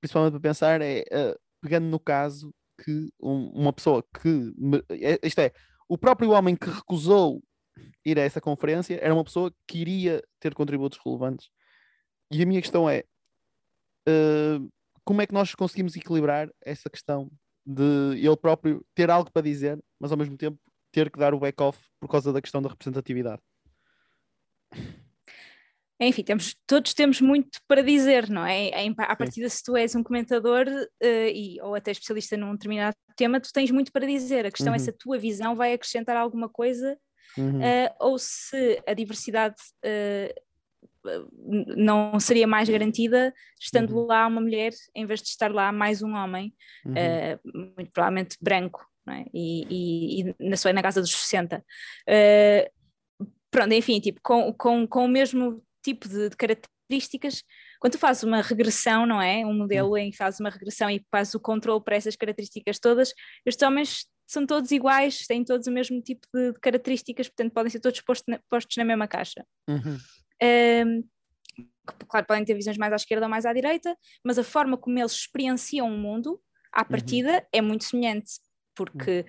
principalmente 0.00 0.32
para 0.32 0.40
pensar, 0.40 0.80
é 0.80 1.04
eh, 1.10 1.36
pegando 1.60 1.86
no 1.86 1.98
caso 2.00 2.54
que 2.84 3.10
um- 3.20 3.50
uma 3.54 3.72
pessoa 3.72 4.04
que, 4.20 4.52
é- 4.90 5.18
isto 5.26 5.38
é, 5.40 5.52
o 5.88 5.98
próprio 5.98 6.30
homem 6.30 6.56
que 6.56 6.68
recusou 6.70 7.42
ir 8.04 8.18
a 8.18 8.22
essa 8.22 8.40
conferência 8.40 8.98
era 9.02 9.14
uma 9.14 9.24
pessoa 9.24 9.52
que 9.66 9.78
iria 9.78 10.22
ter 10.40 10.54
contributos 10.54 10.98
relevantes. 11.04 11.48
E 12.32 12.42
a 12.42 12.46
minha 12.46 12.60
questão 12.62 12.88
é: 12.88 13.04
eh, 14.08 14.58
como 15.04 15.22
é 15.22 15.26
que 15.26 15.34
nós 15.34 15.54
conseguimos 15.54 15.96
equilibrar 15.96 16.48
essa 16.60 16.88
questão 16.90 17.30
de 17.66 18.16
ele 18.16 18.36
próprio 18.36 18.84
ter 18.94 19.10
algo 19.10 19.30
para 19.32 19.42
dizer, 19.42 19.78
mas 20.00 20.10
ao 20.12 20.18
mesmo 20.18 20.36
tempo 20.36 20.58
ter 20.92 21.10
que 21.10 21.18
dar 21.18 21.34
o 21.34 21.38
back-off 21.40 21.78
por 21.98 22.08
causa 22.08 22.32
da 22.32 22.40
questão 22.42 22.60
da 22.62 22.68
representatividade? 22.68 23.40
Enfim, 26.00 26.24
temos, 26.24 26.56
todos 26.66 26.92
temos 26.94 27.20
muito 27.20 27.60
para 27.68 27.80
dizer, 27.82 28.28
não 28.28 28.44
é? 28.44 28.68
Em, 28.82 28.92
à 28.98 29.14
partida, 29.14 29.48
se 29.48 29.62
tu 29.62 29.76
és 29.76 29.94
um 29.94 30.02
comentador 30.02 30.66
eh, 31.00 31.30
e, 31.32 31.60
ou 31.62 31.76
até 31.76 31.92
especialista 31.92 32.36
num 32.36 32.52
determinado 32.52 32.96
tema, 33.16 33.38
tu 33.40 33.52
tens 33.52 33.70
muito 33.70 33.92
para 33.92 34.04
dizer. 34.04 34.44
A 34.44 34.50
questão 34.50 34.74
é 34.74 34.78
Uhum. 34.78 34.82
se 34.84 34.90
a 34.90 34.94
tua 34.94 35.16
visão 35.18 35.54
vai 35.54 35.72
acrescentar 35.74 36.16
alguma 36.16 36.48
coisa 36.48 36.98
Uhum. 37.38 37.62
eh, 37.62 37.94
ou 38.00 38.18
se 38.18 38.82
a 38.84 38.92
diversidade 38.94 39.54
n- 41.04 41.64
não 41.76 42.18
seria 42.18 42.46
mais 42.48 42.68
garantida 42.68 43.32
estando 43.60 43.96
Uhum. 43.96 44.06
lá 44.06 44.26
uma 44.26 44.40
mulher 44.40 44.72
em 44.94 45.06
vez 45.06 45.22
de 45.22 45.28
estar 45.28 45.52
lá 45.52 45.70
mais 45.70 46.02
um 46.02 46.14
homem, 46.14 46.52
Uhum. 46.84 46.94
eh, 46.96 47.38
muito 47.76 47.92
provavelmente 47.92 48.36
branco, 48.42 48.84
é? 49.08 49.24
e, 49.34 49.66
e- 49.68 50.34
e 50.38 50.48
na 50.48 50.56
sua 50.56 50.72
na 50.72 50.82
casa 50.82 51.00
dos 51.00 51.10
60. 51.10 51.64
Eh, 52.08 52.70
pronto, 53.50 53.72
enfim, 53.74 54.00
tipo, 54.00 54.20
com, 54.22 54.52
com, 54.52 54.86
com 54.86 55.04
o 55.04 55.08
mesmo 55.08 55.62
tipo 55.82 56.08
de, 56.08 56.30
de 56.30 56.36
características, 56.36 57.42
quando 57.80 57.92
tu 57.92 57.98
fazes 57.98 58.22
uma 58.22 58.40
regressão, 58.40 59.04
não 59.06 59.20
é? 59.20 59.44
Um 59.44 59.54
modelo 59.54 59.96
em 59.96 60.10
que 60.10 60.16
fazes 60.16 60.40
uma 60.40 60.50
regressão 60.50 60.88
e 60.88 61.04
fazes 61.10 61.34
o 61.34 61.40
controle 61.40 61.82
para 61.82 61.96
essas 61.96 62.16
características 62.16 62.78
todas, 62.78 63.12
estes 63.44 63.66
homens 63.66 64.06
são 64.26 64.46
todos 64.46 64.70
iguais, 64.70 65.26
têm 65.26 65.44
todos 65.44 65.66
o 65.66 65.72
mesmo 65.72 66.00
tipo 66.00 66.26
de, 66.32 66.52
de 66.52 66.60
características, 66.60 67.28
portanto 67.28 67.52
podem 67.52 67.70
ser 67.70 67.80
todos 67.80 68.00
postos 68.00 68.26
na, 68.28 68.40
postos 68.48 68.76
na 68.76 68.84
mesma 68.84 69.06
caixa. 69.06 69.44
Uhum. 69.68 69.98
Um, 70.86 71.04
claro, 72.08 72.26
podem 72.26 72.44
ter 72.44 72.54
visões 72.54 72.78
mais 72.78 72.92
à 72.92 72.96
esquerda 72.96 73.26
ou 73.26 73.30
mais 73.30 73.44
à 73.44 73.52
direita, 73.52 73.94
mas 74.24 74.38
a 74.38 74.44
forma 74.44 74.76
como 74.76 74.98
eles 74.98 75.12
experienciam 75.12 75.88
o 75.88 75.98
mundo, 75.98 76.40
à 76.72 76.84
partida, 76.84 77.46
é 77.52 77.60
muito 77.60 77.84
semelhante, 77.84 78.40
porque 78.74 79.24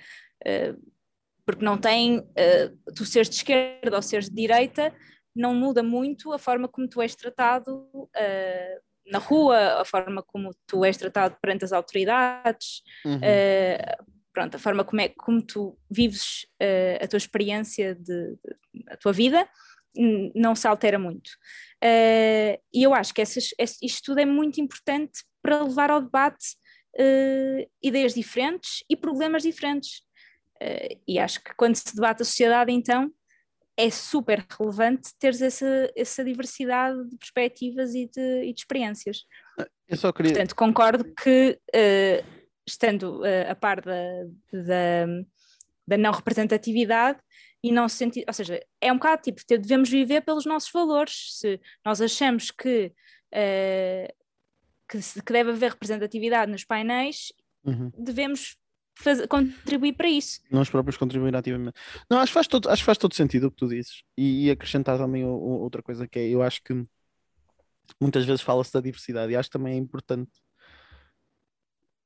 uh, 0.45 0.93
porque 1.45 1.63
não 1.63 1.77
tem, 1.77 2.19
uh, 2.19 2.93
tu 2.95 3.05
seres 3.05 3.29
de 3.29 3.35
esquerda 3.35 3.95
ou 3.95 4.01
seres 4.01 4.29
de 4.29 4.35
direita, 4.35 4.93
não 5.35 5.53
muda 5.53 5.83
muito 5.83 6.31
a 6.31 6.39
forma 6.39 6.67
como 6.67 6.87
tu 6.87 7.01
és 7.01 7.15
tratado 7.15 7.89
uh, 7.93 8.81
na 9.05 9.19
rua, 9.19 9.81
a 9.81 9.85
forma 9.85 10.23
como 10.23 10.51
tu 10.65 10.85
és 10.85 10.95
tratado 10.95 11.35
perante 11.41 11.65
as 11.65 11.73
autoridades, 11.73 12.81
uhum. 13.05 13.17
uh, 13.17 14.13
pronto, 14.31 14.55
a 14.55 14.59
forma 14.59 14.83
como, 14.83 15.01
é, 15.01 15.09
como 15.09 15.41
tu 15.41 15.77
vives 15.89 16.47
a 16.99 17.07
tua 17.07 17.17
experiência 17.17 17.93
de, 17.93 18.03
de, 18.03 18.57
a 18.89 18.97
tua 18.97 19.13
vida 19.13 19.47
não 20.33 20.55
se 20.55 20.67
altera 20.67 20.97
muito. 20.97 21.29
Uh, 21.83 22.57
e 22.73 22.81
eu 22.81 22.95
acho 22.95 23.13
que 23.13 23.21
essas, 23.21 23.49
isto 23.79 24.05
tudo 24.05 24.19
é 24.19 24.25
muito 24.25 24.59
importante 24.59 25.23
para 25.39 25.61
levar 25.61 25.91
ao 25.91 26.01
debate 26.01 26.55
ideias 27.81 28.13
diferentes 28.13 28.83
e 28.89 28.95
problemas 28.95 29.43
diferentes. 29.43 30.03
e 31.07 31.17
acho 31.19 31.43
que 31.43 31.53
quando 31.55 31.75
se 31.75 31.95
debate 31.95 32.21
a 32.21 32.25
sociedade, 32.25 32.71
então, 32.71 33.11
é 33.75 33.89
super 33.89 34.45
relevante 34.57 35.09
teres 35.19 35.41
essa, 35.41 35.91
essa 35.95 36.23
diversidade 36.23 37.09
de 37.09 37.17
perspectivas 37.17 37.93
e 37.95 38.07
de, 38.07 38.43
e 38.43 38.53
de 38.53 38.59
experiências. 38.59 39.25
Eu 39.87 39.97
só 39.97 40.11
queria... 40.11 40.31
Portanto, 40.31 40.55
concordo 40.55 41.03
que, 41.15 41.59
uh, 41.75 42.25
estando 42.67 43.21
uh, 43.21 43.49
a 43.49 43.55
par 43.55 43.81
da, 43.81 44.25
da, 44.51 45.05
da, 45.87 45.97
não 45.97 46.11
representatividade, 46.11 47.19
e 47.65 47.71
não 47.71 47.87
se 47.87 47.95
sentir, 47.95 48.25
ou 48.27 48.33
seja, 48.33 48.61
é 48.81 48.91
um 48.91 48.97
bocado 48.97 49.21
tipo, 49.21 49.41
devemos 49.47 49.89
viver 49.89 50.19
pelos 50.21 50.45
nossos 50.45 50.69
valores. 50.69 51.37
Se 51.39 51.61
nós 51.85 52.01
achamos 52.01 52.51
que, 52.51 52.91
uh, 53.33 54.13
que, 55.01 55.21
que, 55.21 55.33
deve 55.33 55.51
haver 55.51 55.71
representatividade 55.71 56.51
nos 56.51 56.63
painéis, 56.63 57.33
uhum. 57.65 57.91
devemos 57.97 58.57
fazer, 58.95 59.27
contribuir 59.27 59.93
para 59.93 60.07
isso. 60.07 60.39
Nós 60.51 60.69
próprios 60.69 60.97
contribuir 60.97 61.35
ativamente. 61.35 61.75
Não, 62.09 62.19
acho 62.19 62.31
que 62.31 62.33
faz 62.33 62.47
todo, 62.47 62.69
acho 62.69 62.81
que 62.81 62.85
faz 62.85 62.97
todo 62.97 63.15
sentido 63.15 63.47
o 63.47 63.51
que 63.51 63.57
tu 63.57 63.67
dizes. 63.67 64.03
E, 64.17 64.45
e 64.45 64.51
acrescentar 64.51 64.97
também 64.97 65.25
o, 65.25 65.29
o, 65.29 65.61
outra 65.61 65.81
coisa 65.81 66.07
que 66.07 66.19
é, 66.19 66.29
eu 66.29 66.43
acho 66.43 66.61
que 66.63 66.85
muitas 67.99 68.25
vezes 68.25 68.41
fala-se 68.41 68.71
da 68.71 68.79
diversidade 68.79 69.33
e 69.33 69.35
acho 69.35 69.49
que 69.49 69.57
também 69.57 69.73
é 69.73 69.77
importante 69.77 70.31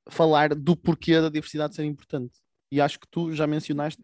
falar 0.10 0.56
do 0.56 0.76
porquê 0.76 1.20
da 1.20 1.30
diversidade 1.30 1.76
ser 1.76 1.84
importante. 1.84 2.40
E 2.72 2.80
acho 2.80 3.00
que 3.00 3.08
tu 3.10 3.34
já 3.34 3.46
mencionaste 3.46 4.04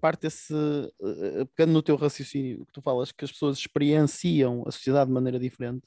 parte 0.00 0.22
desse, 0.22 0.52
eh, 0.52 1.44
pegando 1.54 1.74
no 1.74 1.82
teu 1.82 1.94
raciocínio, 1.94 2.66
que 2.66 2.72
tu 2.72 2.82
falas 2.82 3.12
que 3.12 3.24
as 3.24 3.30
pessoas 3.30 3.56
experienciam 3.56 4.64
a 4.66 4.72
sociedade 4.72 5.06
de 5.06 5.14
maneira 5.14 5.38
diferente, 5.38 5.86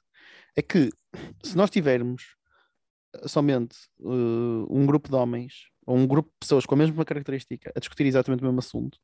é 0.55 0.61
que 0.61 0.89
se 1.43 1.55
nós 1.55 1.69
tivermos 1.69 2.35
somente 3.25 3.75
uh, 3.99 4.67
um 4.69 4.85
grupo 4.85 5.09
de 5.09 5.15
homens 5.15 5.67
ou 5.85 5.97
um 5.97 6.07
grupo 6.07 6.29
de 6.29 6.35
pessoas 6.39 6.65
com 6.65 6.75
a 6.75 6.77
mesma 6.77 7.03
característica 7.03 7.71
a 7.75 7.79
discutir 7.79 8.05
exatamente 8.05 8.41
o 8.41 8.45
mesmo 8.45 8.59
assunto, 8.59 8.97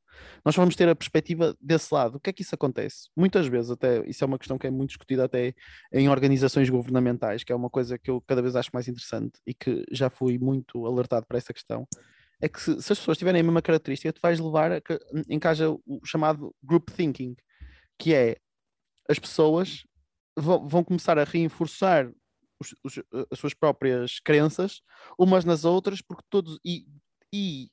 nós 0.46 0.56
vamos 0.56 0.76
ter 0.76 0.88
a 0.88 0.96
perspectiva 0.96 1.56
desse 1.60 1.94
lado. 1.94 2.16
O 2.16 2.20
que 2.20 2.30
é 2.30 2.34
que 2.34 2.42
isso 2.42 2.56
acontece? 2.56 3.10
Muitas 3.16 3.48
vezes, 3.48 3.70
até 3.70 4.02
isso 4.08 4.24
é 4.24 4.28
uma 4.28 4.40
questão 4.40 4.58
que 4.58 4.66
é 4.66 4.72
muito 4.72 4.90
discutida 4.90 5.26
até 5.26 5.54
em 5.92 6.10
organizações 6.10 6.70
governamentais, 6.70 7.44
que 7.44 7.52
é 7.52 7.56
uma 7.56 7.70
coisa 7.70 7.98
que 8.00 8.10
eu 8.10 8.22
cada 8.22 8.42
vez 8.42 8.56
acho 8.56 8.70
mais 8.74 8.88
interessante 8.88 9.40
e 9.46 9.54
que 9.54 9.84
já 9.92 10.10
fui 10.10 10.38
muito 10.38 10.86
alertado 10.86 11.26
para 11.28 11.38
essa 11.38 11.54
questão. 11.54 11.86
É 12.42 12.48
que 12.48 12.62
se, 12.62 12.82
se 12.82 12.94
as 12.94 13.00
pessoas 13.00 13.18
tiverem 13.18 13.42
a 13.42 13.44
mesma 13.44 13.62
característica, 13.62 14.14
tu 14.14 14.22
vais 14.22 14.40
levar 14.40 14.72
a 14.72 14.80
que 14.80 14.98
encaja 15.28 15.70
o 15.70 16.00
chamado 16.06 16.56
group 16.64 16.90
thinking, 16.92 17.36
que 17.98 18.14
é 18.14 18.38
as 19.10 19.20
pessoas 19.20 19.84
vão, 20.40 20.68
vão 20.68 20.84
começar 20.84 21.18
a 21.18 21.24
reforçar 21.24 22.10
os, 22.60 22.76
os, 22.84 22.98
eh, 22.98 23.04
as 23.32 23.40
suas 23.40 23.54
próprias 23.54 24.20
crenças 24.20 24.82
umas 25.18 25.46
nas 25.46 25.66
outras, 25.66 26.02
porque 26.02 26.24
todos 26.30 26.60
e, 26.64 26.86
e 27.34 27.70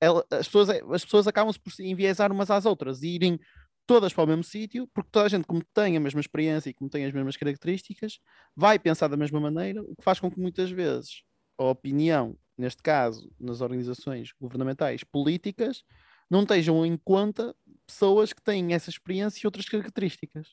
ela, 0.00 0.24
as, 0.30 0.46
pessoas, 0.46 0.68
as 0.70 1.04
pessoas 1.04 1.26
acabam-se 1.26 1.58
por 1.58 1.72
se 1.72 1.84
enviesar 1.84 2.32
umas 2.32 2.50
às 2.50 2.66
outras 2.66 3.02
e 3.02 3.08
irem 3.08 3.38
todas 3.86 4.12
para 4.12 4.24
o 4.24 4.26
mesmo 4.26 4.44
sítio, 4.44 4.88
porque 4.94 5.10
toda 5.12 5.26
a 5.26 5.28
gente, 5.28 5.46
como 5.46 5.62
tem 5.74 5.96
a 5.96 6.00
mesma 6.00 6.20
experiência 6.20 6.70
e 6.70 6.74
como 6.74 6.90
tem 6.90 7.04
as 7.04 7.12
mesmas 7.12 7.36
características, 7.36 8.18
vai 8.56 8.78
pensar 8.78 9.08
da 9.08 9.16
mesma 9.16 9.40
maneira, 9.40 9.82
o 9.82 9.94
que 9.94 10.02
faz 10.02 10.18
com 10.18 10.30
que 10.30 10.40
muitas 10.40 10.70
vezes 10.70 11.22
a 11.58 11.64
opinião, 11.64 12.36
neste 12.56 12.82
caso, 12.82 13.30
nas 13.38 13.60
organizações 13.60 14.32
governamentais 14.40 15.04
políticas, 15.04 15.84
não 16.30 16.42
estejam 16.42 16.84
em 16.84 16.96
conta 16.96 17.54
pessoas 17.86 18.32
que 18.32 18.42
têm 18.42 18.72
essa 18.72 18.90
experiência 18.90 19.40
e 19.42 19.46
outras 19.46 19.66
características, 19.68 20.48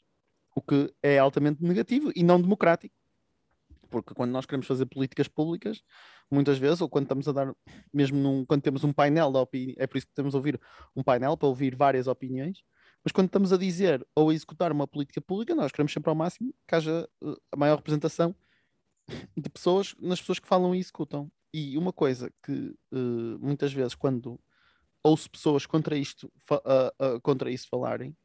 o 0.56 0.62
que 0.62 0.94
é 1.02 1.18
altamente 1.18 1.64
negativo 1.64 2.12
e 2.16 2.24
não 2.24 2.42
democrático 2.42 2.96
porque 3.92 4.14
quando 4.16 4.32
nós 4.32 4.46
queremos 4.46 4.66
fazer 4.66 4.86
políticas 4.86 5.28
públicas, 5.28 5.84
muitas 6.32 6.58
vezes, 6.58 6.82
ou 6.82 6.90
quando 6.90 7.04
estamos 7.04 7.28
a 7.28 7.34
dar, 7.34 7.54
mesmo 7.94 8.18
num, 8.18 8.46
quando 8.46 8.62
temos 8.62 8.84
um 8.84 8.94
painel 8.94 9.32
de 9.32 9.38
opinião, 9.38 9.76
é 9.78 9.86
por 9.86 9.98
isso 9.98 10.08
que 10.08 10.14
temos 10.16 10.34
a 10.34 10.38
ouvir 10.38 10.60
um 10.96 11.04
painel 11.04 11.38
para 11.38 11.50
ouvir 11.50 11.76
várias 11.76 12.08
opiniões, 12.08 12.64
mas 13.04 13.12
quando 13.12 13.28
estamos 13.28 13.52
a 13.52 13.58
dizer 13.58 14.08
ou 14.16 14.30
a 14.30 14.34
executar 14.34 14.72
uma 14.72 14.88
política 14.88 15.20
pública, 15.22 15.54
nós 15.54 15.72
queremos 15.72 15.92
sempre 15.92 16.10
ao 16.10 16.16
máximo 16.16 16.56
que 16.68 16.74
haja 16.74 17.08
uh, 17.22 17.36
a 17.52 17.58
maior 17.58 17.76
representação 17.76 18.34
de 19.36 19.50
pessoas 19.50 19.94
nas 20.00 20.20
pessoas 20.22 20.40
que 20.40 20.48
falam 20.48 20.74
e 20.74 20.80
executam. 20.80 21.30
E 21.54 21.78
uma 21.78 21.92
coisa 21.92 22.32
que 22.42 22.74
uh, 22.94 23.40
muitas 23.40 23.74
vezes, 23.74 23.94
quando 23.94 24.40
ouço 25.04 25.30
pessoas 25.30 25.66
contra 25.66 25.98
isto, 25.98 26.32
contra 27.24 27.50
isso 27.50 27.68
falarem, 27.68 28.16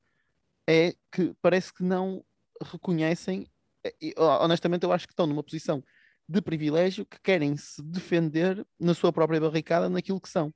é 0.68 0.94
que 1.12 1.34
parece 1.40 1.72
que 1.72 1.82
não 1.82 2.24
reconhecem 2.62 3.46
honestamente, 4.40 4.84
eu 4.84 4.92
acho 4.92 5.06
que 5.06 5.12
estão 5.12 5.26
numa 5.26 5.42
posição 5.42 5.82
de 6.28 6.42
privilégio 6.42 7.06
que 7.06 7.20
querem 7.20 7.56
se 7.56 7.82
defender 7.82 8.66
na 8.78 8.94
sua 8.94 9.12
própria 9.12 9.40
barricada 9.40 9.88
naquilo 9.88 10.20
que 10.20 10.28
são. 10.28 10.52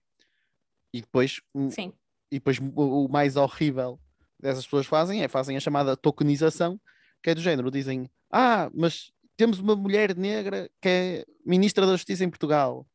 E 0.92 1.00
depois, 1.00 1.40
Sim. 1.70 1.92
E 2.30 2.36
depois 2.36 2.58
o, 2.58 3.08
mais 3.08 3.36
horrível 3.36 4.00
dessas 4.38 4.64
pessoas 4.64 4.86
fazem 4.86 5.22
é 5.22 5.28
fazem 5.28 5.56
a 5.56 5.60
chamada 5.60 5.96
tokenização, 5.96 6.80
que 7.22 7.30
é 7.30 7.34
do 7.34 7.40
género, 7.40 7.70
dizem, 7.70 8.08
ah, 8.30 8.70
mas 8.74 9.12
temos 9.36 9.58
uma 9.58 9.76
mulher 9.76 10.16
negra 10.16 10.70
que 10.80 10.88
é 10.88 11.26
ministra 11.44 11.86
da 11.86 11.92
Justiça 11.92 12.24
em 12.24 12.30
Portugal. 12.30 12.86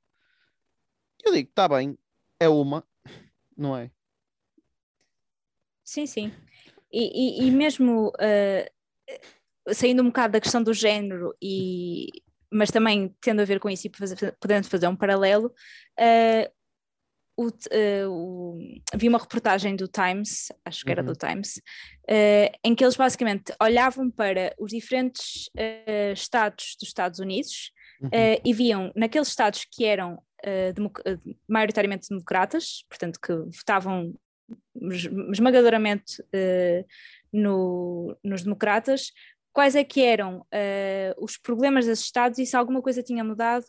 Eu 1.23 1.33
digo, 1.33 1.49
está 1.49 1.67
bem, 1.67 1.97
é 2.39 2.49
uma, 2.49 2.85
não 3.57 3.75
é? 3.75 3.91
Sim, 5.83 6.05
sim. 6.05 6.33
E, 6.97 7.43
e, 7.43 7.47
e 7.47 7.51
mesmo 7.51 8.07
uh, 8.07 9.73
saindo 9.73 10.01
um 10.01 10.07
bocado 10.07 10.33
da 10.33 10.39
questão 10.39 10.63
do 10.63 10.73
género, 10.73 11.35
e, 11.41 12.07
mas 12.51 12.71
também 12.71 13.13
tendo 13.19 13.41
a 13.41 13.45
ver 13.45 13.59
com 13.59 13.69
isso 13.69 13.87
e 13.87 13.91
fazer, 13.97 14.35
podendo 14.39 14.67
fazer 14.67 14.87
um 14.87 14.95
paralelo, 14.95 15.53
uh, 15.99 16.55
o, 17.37 17.47
uh, 17.47 18.09
o, 18.09 18.57
vi 18.95 19.09
uma 19.09 19.19
reportagem 19.19 19.75
do 19.75 19.87
Times, 19.89 20.51
acho 20.63 20.85
que 20.85 20.91
era 20.91 21.01
uhum. 21.01 21.07
do 21.07 21.15
Times, 21.15 21.57
uh, 22.09 22.57
em 22.63 22.73
que 22.73 22.83
eles 22.83 22.95
basicamente 22.95 23.53
olhavam 23.61 24.09
para 24.09 24.55
os 24.57 24.71
diferentes 24.71 25.47
uh, 25.57 26.13
estados 26.13 26.77
dos 26.79 26.87
Estados 26.87 27.19
Unidos 27.19 27.71
uhum. 28.01 28.09
e 28.43 28.53
viam 28.53 28.91
naqueles 28.95 29.27
estados 29.27 29.65
que 29.69 29.83
eram 29.85 30.21
democ 30.75 31.01
maioritariamente 31.49 32.07
democratas, 32.07 32.85
portanto 32.87 33.19
que 33.19 33.33
votavam 33.33 34.13
esmagadoramente 35.31 36.23
no, 37.31 38.15
nos 38.23 38.43
democratas, 38.43 39.11
quais 39.55 39.73
é 39.73 39.85
que 39.85 40.01
eram 40.01 40.39
uh, 40.39 41.23
os 41.23 41.37
problemas 41.37 41.85
desses 41.85 42.03
Estados 42.03 42.37
e 42.39 42.45
se 42.45 42.57
alguma 42.57 42.81
coisa 42.81 43.01
tinha 43.01 43.23
mudado 43.23 43.65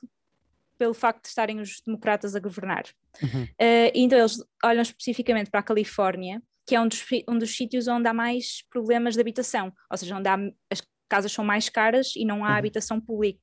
pelo 0.77 0.93
facto 0.93 1.23
de 1.23 1.29
estarem 1.29 1.61
os 1.61 1.81
democratas 1.87 2.35
a 2.35 2.41
governar. 2.41 2.85
Uhum. 3.23 3.45
Uh, 3.45 3.93
então 3.95 4.19
eles 4.19 4.43
olham 4.65 4.83
especificamente 4.83 5.49
para 5.49 5.61
a 5.61 5.63
Califórnia, 5.63 6.43
que 6.67 6.75
é 6.75 6.81
um 6.81 6.89
dos, 6.89 7.05
um 7.29 7.39
dos 7.39 7.57
sítios 7.57 7.87
onde 7.87 8.09
há 8.09 8.13
mais 8.13 8.63
problemas 8.69 9.15
de 9.15 9.21
habitação, 9.21 9.73
ou 9.89 9.97
seja, 9.97 10.17
onde 10.17 10.29
há, 10.29 10.37
as 10.71 10.83
casas 11.09 11.31
são 11.31 11.45
mais 11.45 11.69
caras 11.69 12.15
e 12.17 12.25
não 12.25 12.45
há 12.45 12.49
uhum. 12.49 12.57
habitação 12.57 13.01
pública. 13.01 13.41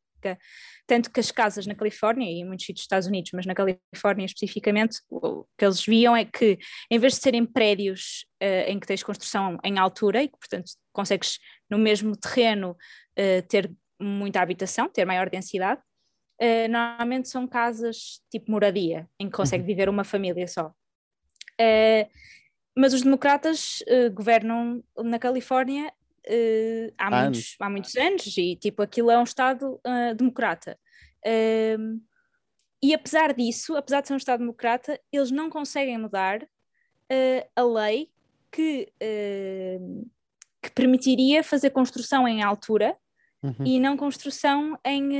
Tanto 0.86 1.12
que 1.12 1.20
as 1.20 1.32
casas 1.32 1.66
na 1.66 1.76
Califórnia 1.76 2.30
e 2.30 2.42
em 2.42 2.46
muitos 2.46 2.66
sítios 2.66 2.82
dos 2.82 2.86
Estados 2.86 3.08
Unidos, 3.08 3.32
mas 3.34 3.46
na 3.46 3.56
Califórnia 3.56 4.26
especificamente, 4.26 5.00
o 5.10 5.46
que 5.58 5.64
eles 5.64 5.86
viam 5.86 6.16
é 6.16 6.26
que, 6.26 6.58
em 6.92 7.00
vez 7.00 7.14
de 7.14 7.20
serem 7.20 7.46
prédios 7.46 8.26
uh, 8.42 8.70
em 8.70 8.80
que 8.80 8.88
tens 8.88 9.02
construção 9.02 9.58
em 9.64 9.80
altura 9.80 10.24
e 10.24 10.28
que, 10.28 10.38
portanto, 10.38 10.72
consegues 10.92 11.40
no 11.70 11.78
mesmo 11.78 12.16
terreno 12.18 12.72
uh, 12.72 13.48
ter 13.48 13.72
muita 14.00 14.42
habitação, 14.42 14.90
ter 14.90 15.06
maior 15.06 15.30
densidade, 15.30 15.82
uh, 16.42 16.70
normalmente 16.70 17.30
são 17.30 17.48
casas 17.48 18.22
tipo 18.30 18.52
moradia, 18.52 19.08
em 19.18 19.30
que 19.30 19.36
consegue 19.38 19.64
uhum. 19.64 19.68
viver 19.68 19.88
uma 19.88 20.04
família 20.04 20.48
só. 20.48 20.74
mas 22.76 22.94
os 22.94 23.04
democratas 23.04 23.84
governam 24.14 24.84
na 24.98 25.20
Califórnia 25.20 25.94
uh, 26.28 26.94
há, 26.98 27.22
muitos, 27.22 27.56
há 27.60 27.70
muitos 27.70 27.96
anos 27.96 28.38
e 28.38 28.56
tipo 28.56 28.82
aquilo 28.82 29.12
é 29.12 29.18
um 29.18 29.24
Estado 29.24 29.80
uh, 29.86 30.16
democrata. 30.16 30.78
Uh, 31.26 32.02
e 32.82 32.94
apesar 32.94 33.34
disso, 33.34 33.76
apesar 33.76 34.02
de 34.02 34.08
ser 34.08 34.14
um 34.14 34.18
Estado 34.18 34.40
democrata, 34.40 35.00
eles 35.12 35.32
não 35.32 35.50
conseguem 35.50 35.98
mudar 35.98 36.46
eh, 37.10 37.48
a 37.56 37.64
lei 37.64 38.12
que, 38.52 38.92
que 40.62 40.72
permitiria 40.76 41.46
fazer 41.46 41.70
construção 41.70 42.28
em 42.28 42.44
altura 42.44 42.94
uhum. 43.42 43.66
e 43.66 43.80
não 43.80 43.96
construção 43.96 44.78
em 44.84 45.12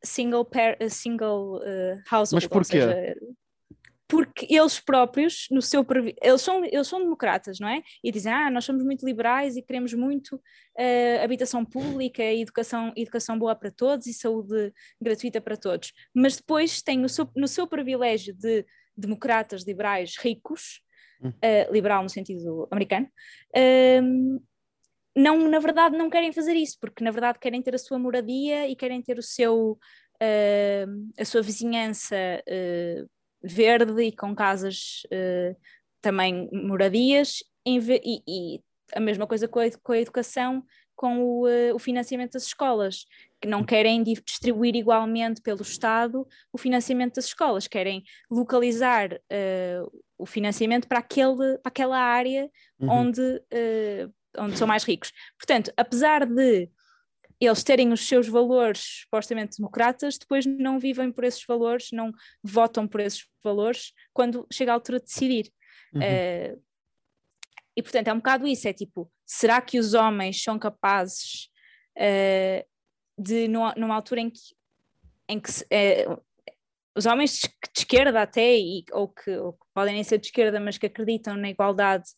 single, 0.00 0.44
pair, 0.44 0.76
single 0.88 1.60
household. 2.08 2.34
Mas 2.34 2.46
porquê? 2.46 2.82
Seja, 2.82 3.16
porque 4.08 4.46
eles 4.48 4.80
próprios, 4.80 5.46
no 5.50 5.60
seu 5.60 5.86
eles 6.22 6.40
são, 6.40 6.64
eles 6.64 6.88
são 6.88 6.98
democratas, 6.98 7.60
não 7.60 7.68
é? 7.68 7.82
E 8.02 8.10
dizem, 8.10 8.32
ah, 8.32 8.50
nós 8.50 8.64
somos 8.64 8.82
muito 8.82 9.04
liberais 9.04 9.54
e 9.54 9.62
queremos 9.62 9.92
muito 9.92 10.36
uh, 10.36 11.22
habitação 11.22 11.62
pública, 11.62 12.22
educação, 12.22 12.90
educação 12.96 13.38
boa 13.38 13.54
para 13.54 13.70
todos 13.70 14.06
e 14.06 14.14
saúde 14.14 14.72
gratuita 14.98 15.42
para 15.42 15.58
todos. 15.58 15.92
Mas 16.14 16.36
depois 16.36 16.80
têm 16.80 16.98
no 16.98 17.08
seu, 17.08 17.30
no 17.36 17.46
seu 17.46 17.66
privilégio 17.66 18.34
de 18.34 18.64
democratas 18.96 19.62
liberais 19.64 20.16
ricos, 20.18 20.80
uh, 21.22 21.70
liberal 21.70 22.02
no 22.02 22.08
sentido 22.08 22.66
americano, 22.70 23.06
uh, 23.54 24.42
não, 25.14 25.48
na 25.48 25.58
verdade, 25.58 25.98
não 25.98 26.08
querem 26.08 26.32
fazer 26.32 26.54
isso, 26.54 26.78
porque 26.80 27.04
na 27.04 27.10
verdade 27.10 27.38
querem 27.38 27.60
ter 27.60 27.74
a 27.74 27.78
sua 27.78 27.98
moradia 27.98 28.68
e 28.68 28.74
querem 28.74 29.02
ter 29.02 29.18
o 29.18 29.22
seu, 29.22 29.72
uh, 29.72 31.10
a 31.18 31.24
sua 31.26 31.42
vizinhança 31.42 32.16
uh, 32.48 33.17
verde 33.42 34.02
e 34.02 34.12
com 34.12 34.34
casas 34.34 35.02
uh, 35.06 35.56
também 36.00 36.48
moradias, 36.52 37.42
e, 37.66 38.22
e, 38.26 38.60
a 38.94 39.00
mesma 39.00 39.26
coisa 39.26 39.46
com 39.46 39.60
a, 39.60 39.70
com 39.82 39.92
a 39.92 39.98
educação, 39.98 40.64
com 40.96 41.18
o, 41.20 41.46
o, 41.74 41.78
financiamento 41.78 42.32
das 42.32 42.44
escolas, 42.44 43.04
que 43.40 43.46
não 43.46 43.62
querem 43.62 44.02
distribuir 44.02 44.74
igualmente 44.74 45.42
pelo 45.42 45.60
Estado 45.62 46.26
o 46.52 46.58
financiamento 46.58 47.16
das 47.16 47.26
escolas, 47.26 47.68
querem 47.68 48.02
localizar 48.30 49.10
o 50.16 50.24
financiamento 50.24 50.88
para, 50.88 50.98
aquele, 50.98 51.58
para 51.58 51.68
aquela 51.68 51.98
área 51.98 52.50
uhum. 52.80 52.88
onde 52.90 53.42
onde 54.36 54.58
são 54.58 54.66
mais 54.66 54.84
ricos. 54.84 55.12
Portanto, 55.36 55.72
apesar 55.76 56.26
de 56.26 56.68
eles 57.46 57.62
terem 57.62 57.92
os 57.92 58.06
seus 58.06 58.28
valores 58.28 59.02
supostamente 59.02 59.58
democratas, 59.58 60.18
depois 60.18 60.44
não 60.44 60.78
vivem 60.78 61.12
por 61.12 61.24
esses 61.24 61.44
valores, 61.46 61.90
não 61.92 62.12
votam 62.42 62.86
por 62.86 63.00
esses 63.00 63.26
valores 63.42 63.92
quando 64.12 64.46
chega 64.52 64.72
a 64.72 64.74
altura 64.74 64.98
de 64.98 65.06
decidir. 65.06 65.52
Uhum. 65.94 66.00
Uh, 66.00 66.62
e 67.76 67.82
portanto 67.82 68.08
é 68.08 68.12
um 68.12 68.16
bocado 68.16 68.46
isso: 68.46 68.66
é 68.66 68.72
tipo, 68.72 69.10
será 69.24 69.60
que 69.60 69.78
os 69.78 69.94
homens 69.94 70.42
são 70.42 70.58
capazes 70.58 71.48
uh, 71.96 72.66
de, 73.16 73.46
numa, 73.46 73.72
numa, 73.76 73.94
altura 73.94 74.22
em 74.22 74.30
que, 74.30 74.40
em 75.28 75.40
que 75.40 75.50
uh, 75.50 76.20
os 76.96 77.06
homens 77.06 77.40
de, 77.40 77.48
esquerda 77.76 78.22
até, 78.22 78.58
e, 78.58 78.84
ou, 78.90 79.08
que, 79.08 79.30
ou, 79.30 79.52
que, 79.52 79.66
podem 79.72 79.94
nem 79.94 80.02
ser 80.02 80.18
de 80.18 80.26
esquerda, 80.26 80.58
mas 80.58 80.76
que 80.76 80.86
acreditam 80.86 81.36
na 81.36 81.48
igualdade 81.48 82.10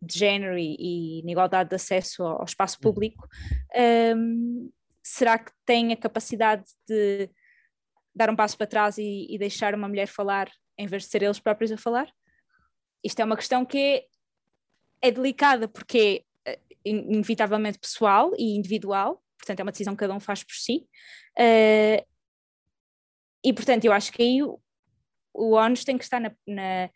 de 0.00 0.18
género 0.18 0.58
e, 0.58 0.76
e 1.20 1.22
na 1.24 1.32
igualdade 1.32 1.70
de 1.70 1.76
acesso 1.76 2.22
ao, 2.22 2.38
ao 2.38 2.44
espaço 2.44 2.76
uhum. 2.76 2.82
público, 2.82 3.28
um, 4.16 4.70
será 5.02 5.38
que 5.38 5.52
tem 5.64 5.92
a 5.92 5.96
capacidade 5.96 6.64
de 6.88 7.30
dar 8.14 8.30
um 8.30 8.36
passo 8.36 8.56
para 8.56 8.66
trás 8.66 8.98
e, 8.98 9.26
e, 9.28 9.38
deixar 9.38 9.74
uma 9.74 9.88
mulher 9.88 10.06
falar 10.06 10.50
em 10.78 10.86
vez 10.86 11.04
de 11.04 11.08
ser 11.10 11.22
eles 11.22 11.38
próprios 11.38 11.70
a 11.72 11.76
falar? 11.76 12.10
Isto 13.04 13.20
é 13.20 13.24
uma 13.24 13.36
questão 13.36 13.64
que 13.64 13.78
é, 13.78 14.04
é 15.02 15.10
delicada 15.10 15.68
porque 15.68 16.24
é 16.46 16.58
inevitavelmente 16.84 17.78
pessoal 17.78 18.32
e 18.38 18.56
individual, 18.56 19.22
portanto 19.38 19.60
é 19.60 19.62
uma 19.62 19.72
decisão 19.72 19.94
que 19.94 20.00
cada 20.00 20.14
um 20.14 20.20
faz 20.20 20.42
por 20.42 20.54
si. 20.54 20.86
Uh, 21.38 22.04
e 23.44 23.52
portanto 23.52 23.84
eu 23.84 23.92
acho 23.92 24.12
que 24.12 24.22
aí 24.22 24.42
o, 24.42 24.60
o 25.32 25.52
ONU 25.52 25.76
tem 25.84 25.96
que 25.96 26.04
estar 26.04 26.20
na, 26.20 26.32
na 26.46 26.90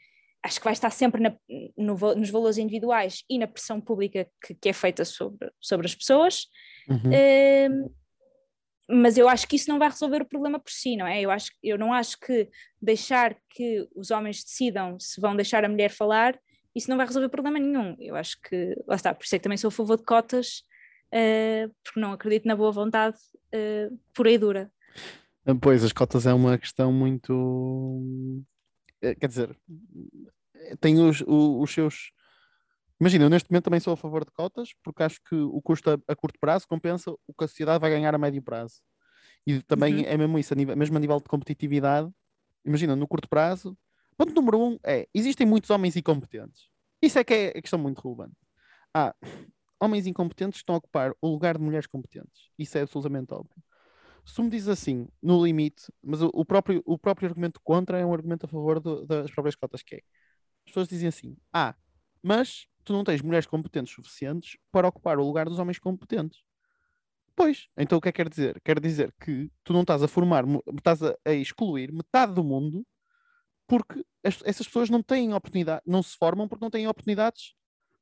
acho 0.44 0.58
que 0.58 0.64
vai 0.64 0.74
estar 0.74 0.90
sempre 0.90 1.22
na, 1.22 1.34
no, 1.76 1.96
nos 2.14 2.28
valores 2.28 2.58
individuais 2.58 3.24
e 3.30 3.38
na 3.38 3.46
pressão 3.46 3.80
pública 3.80 4.28
que, 4.44 4.54
que 4.54 4.68
é 4.68 4.72
feita 4.74 5.02
sobre, 5.04 5.50
sobre 5.58 5.86
as 5.86 5.94
pessoas. 5.94 6.46
Uhum. 6.86 7.86
Uh, 7.86 7.94
mas 8.86 9.16
eu 9.16 9.26
acho 9.26 9.48
que 9.48 9.56
isso 9.56 9.70
não 9.70 9.78
vai 9.78 9.88
resolver 9.88 10.20
o 10.20 10.28
problema 10.28 10.58
por 10.58 10.70
si, 10.70 10.96
não 10.96 11.06
é? 11.06 11.18
Eu, 11.18 11.30
acho, 11.30 11.50
eu 11.62 11.78
não 11.78 11.94
acho 11.94 12.20
que 12.20 12.50
deixar 12.80 13.34
que 13.48 13.88
os 13.96 14.10
homens 14.10 14.44
decidam 14.44 15.00
se 15.00 15.18
vão 15.18 15.34
deixar 15.34 15.64
a 15.64 15.68
mulher 15.68 15.90
falar, 15.90 16.38
isso 16.74 16.90
não 16.90 16.98
vai 16.98 17.06
resolver 17.06 17.30
problema 17.30 17.58
nenhum. 17.58 17.96
Eu 17.98 18.14
acho 18.14 18.36
que, 18.42 18.76
lá 18.86 18.96
está, 18.96 19.14
por 19.14 19.24
isso 19.24 19.34
é 19.34 19.38
que 19.38 19.42
também 19.42 19.56
sou 19.56 19.68
a 19.68 19.72
favor 19.72 19.96
de 19.96 20.04
cotas, 20.04 20.62
uh, 21.08 21.74
porque 21.82 21.98
não 21.98 22.12
acredito 22.12 22.46
na 22.46 22.54
boa 22.54 22.70
vontade 22.70 23.16
uh, 23.54 23.98
pura 24.12 24.30
e 24.30 24.36
dura. 24.36 24.70
Pois, 25.62 25.82
as 25.82 25.92
cotas 25.92 26.26
é 26.26 26.34
uma 26.34 26.58
questão 26.58 26.92
muito 26.92 28.42
quer 29.00 29.28
dizer, 29.28 29.56
tem 30.80 30.98
os, 31.00 31.20
os, 31.22 31.62
os 31.62 31.70
seus. 31.70 32.12
Imagina, 33.00 33.24
eu 33.24 33.30
neste 33.30 33.50
momento 33.50 33.64
também 33.64 33.80
sou 33.80 33.92
a 33.92 33.96
favor 33.96 34.24
de 34.24 34.30
cotas, 34.30 34.70
porque 34.82 35.02
acho 35.02 35.20
que 35.28 35.34
o 35.34 35.60
custo 35.60 35.90
a, 35.90 35.98
a 36.08 36.16
curto 36.16 36.38
prazo 36.38 36.66
compensa 36.66 37.10
o 37.10 37.34
que 37.36 37.44
a 37.44 37.48
sociedade 37.48 37.80
vai 37.80 37.90
ganhar 37.90 38.14
a 38.14 38.18
médio 38.18 38.42
prazo. 38.42 38.80
E 39.46 39.62
também 39.62 39.96
uhum. 39.96 40.04
é 40.06 40.16
mesmo 40.16 40.38
isso, 40.38 40.54
a 40.54 40.56
nível, 40.56 40.76
mesmo 40.76 40.96
a 40.96 41.00
nível 41.00 41.18
de 41.18 41.24
competitividade. 41.24 42.10
Imagina, 42.64 42.96
no 42.96 43.06
curto 43.06 43.28
prazo, 43.28 43.76
ponto 44.16 44.32
número 44.32 44.58
um 44.58 44.78
é: 44.82 45.08
existem 45.12 45.46
muitos 45.46 45.70
homens 45.70 45.96
incompetentes. 45.96 46.68
Isso 47.02 47.18
é 47.18 47.24
que 47.24 47.34
é 47.34 47.48
a 47.48 47.60
questão 47.60 47.78
muito 47.78 48.00
relevante. 48.00 48.36
Ah, 48.94 49.14
homens 49.78 50.06
incompetentes 50.06 50.60
estão 50.60 50.76
a 50.76 50.78
ocupar 50.78 51.12
o 51.20 51.28
lugar 51.28 51.58
de 51.58 51.64
mulheres 51.64 51.86
competentes. 51.86 52.48
Isso 52.58 52.78
é 52.78 52.82
absolutamente 52.82 53.34
óbvio 53.34 53.62
se 54.24 54.34
tu 54.34 54.42
me 54.42 54.50
dizes 54.50 54.68
assim, 54.68 55.06
no 55.22 55.44
limite, 55.44 55.92
mas 56.02 56.22
o, 56.22 56.30
o, 56.32 56.44
próprio, 56.44 56.82
o 56.86 56.98
próprio 56.98 57.28
argumento 57.28 57.60
contra 57.62 57.98
é 57.98 58.06
um 58.06 58.12
argumento 58.12 58.46
a 58.46 58.48
favor 58.48 58.80
do, 58.80 59.04
das 59.06 59.30
próprias 59.30 59.54
cotas, 59.54 59.82
que 59.82 59.96
é 59.96 59.98
as 60.66 60.70
pessoas 60.72 60.88
dizem 60.88 61.08
assim: 61.08 61.36
ah, 61.52 61.74
mas 62.22 62.66
tu 62.84 62.92
não 62.92 63.04
tens 63.04 63.22
mulheres 63.22 63.46
competentes 63.46 63.92
suficientes 63.94 64.56
para 64.72 64.88
ocupar 64.88 65.18
o 65.18 65.24
lugar 65.24 65.46
dos 65.46 65.58
homens 65.58 65.78
competentes. 65.78 66.42
Pois, 67.36 67.68
então 67.76 67.98
o 67.98 68.00
que 68.00 68.08
é 68.08 68.12
que 68.12 68.16
quer 68.22 68.28
dizer? 68.28 68.60
Quer 68.64 68.80
dizer 68.80 69.14
que 69.20 69.50
tu 69.64 69.72
não 69.72 69.82
estás 69.82 70.02
a 70.02 70.08
formar, 70.08 70.44
estás 70.76 71.02
a, 71.02 71.16
a 71.24 71.32
excluir 71.32 71.92
metade 71.92 72.32
do 72.32 72.44
mundo 72.44 72.86
porque 73.66 74.04
as, 74.22 74.40
essas 74.44 74.66
pessoas 74.66 74.88
não 74.88 75.02
têm 75.02 75.34
oportunidade, 75.34 75.82
não 75.86 76.02
se 76.02 76.16
formam 76.16 76.46
porque 76.48 76.64
não 76.64 76.70
têm 76.70 76.86
oportunidades 76.86 77.54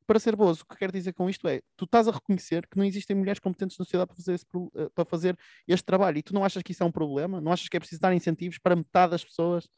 para 0.06 0.18
ser 0.20 0.36
boas. 0.36 0.60
O 0.60 0.66
que 0.66 0.76
quero 0.76 0.92
dizer 0.92 1.12
com 1.12 1.28
isto 1.28 1.46
é, 1.48 1.60
tu 1.76 1.84
estás 1.84 2.08
a 2.08 2.12
reconhecer 2.12 2.66
que 2.68 2.76
não 2.76 2.84
existem 2.84 3.16
mulheres 3.16 3.40
competentes 3.40 3.78
na 3.78 3.84
sociedade 3.84 4.08
para 4.08 4.16
fazer, 4.16 4.34
esse, 4.34 4.46
eh, 4.76 4.88
para 4.94 5.04
fazer 5.04 5.38
este 5.66 5.84
trabalho 5.84 6.18
e 6.18 6.22
tu 6.22 6.34
não 6.34 6.44
achas 6.44 6.62
que 6.62 6.72
isso 6.72 6.82
é 6.82 6.86
um 6.86 6.92
problema? 6.92 7.40
Não 7.40 7.52
achas 7.52 7.68
que 7.68 7.76
é 7.76 7.80
preciso 7.80 8.00
dar 8.00 8.14
incentivos 8.14 8.58
para 8.58 8.76
metade 8.76 9.12
das 9.12 9.24
pessoas 9.24 9.68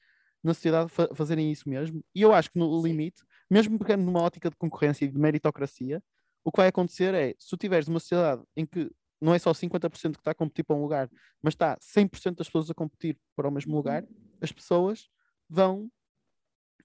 na 0.42 0.54
sociedade 0.54 0.90
fa 0.90 1.08
fazerem 1.14 1.50
isso 1.50 1.68
mesmo? 1.68 2.04
E 2.14 2.22
eu 2.22 2.32
acho 2.32 2.50
que 2.50 2.58
no 2.58 2.82
limite, 2.82 3.22
mesmo 3.50 3.78
pegando 3.78 4.04
numa 4.04 4.20
ótica 4.22 4.50
de 4.50 4.56
concorrência 4.56 5.04
e 5.04 5.08
de 5.08 5.18
meritocracia, 5.18 6.02
o 6.44 6.52
que 6.52 6.58
vai 6.58 6.68
acontecer 6.68 7.14
é, 7.14 7.34
se 7.38 7.48
tu 7.48 7.56
tiveres 7.56 7.88
uma 7.88 8.00
sociedade 8.00 8.42
em 8.56 8.66
que 8.66 8.90
não 9.20 9.34
é 9.34 9.38
só 9.38 9.52
50% 9.52 10.12
que 10.12 10.20
está 10.20 10.32
a 10.32 10.34
competir 10.34 10.64
para 10.64 10.76
um 10.76 10.82
lugar, 10.82 11.08
mas 11.42 11.54
está 11.54 11.78
100% 11.78 12.36
das 12.36 12.46
pessoas 12.46 12.70
a 12.70 12.74
competir 12.74 13.18
para 13.34 13.48
o 13.48 13.50
mesmo 13.50 13.74
lugar, 13.74 14.04
as 14.40 14.52
pessoas 14.52 15.08
vão 15.48 15.90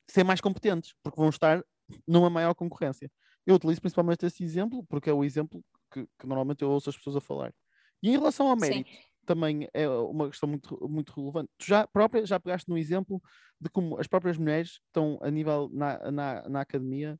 ser 0.08 0.24
mais 0.24 0.40
competentes, 0.40 0.96
porque 1.04 1.20
vão 1.20 1.30
estar 1.30 1.64
numa 2.08 2.30
maior 2.30 2.54
concorrência. 2.54 3.12
Eu 3.50 3.56
utilizo 3.56 3.82
principalmente 3.82 4.28
esse 4.28 4.44
exemplo, 4.44 4.86
porque 4.88 5.10
é 5.10 5.14
o 5.14 5.24
exemplo 5.24 5.66
que, 5.92 6.06
que 6.20 6.28
normalmente 6.28 6.62
eu 6.62 6.70
ouço 6.70 6.88
as 6.88 6.96
pessoas 6.96 7.16
a 7.16 7.20
falar. 7.20 7.52
E 8.00 8.10
em 8.10 8.12
relação 8.12 8.48
ao 8.48 8.56
mérito, 8.56 8.88
Sim. 8.88 8.98
também 9.26 9.68
é 9.74 9.90
uma 9.90 10.30
questão 10.30 10.48
muito, 10.48 10.88
muito 10.88 11.12
relevante. 11.20 11.50
Tu 11.58 11.66
já 11.66 11.88
própria 11.88 12.24
já 12.28 12.40
pegaste 12.40 12.70
no 12.70 12.78
exemplo 12.78 13.20
de 13.60 13.68
como 13.72 14.00
as 14.00 14.06
próprias 14.06 14.38
mulheres 14.38 14.80
estão 14.86 15.18
a 15.24 15.32
nível 15.32 15.68
na, 15.74 16.12
na, 16.12 16.48
na 16.48 16.62
academia 16.62 17.20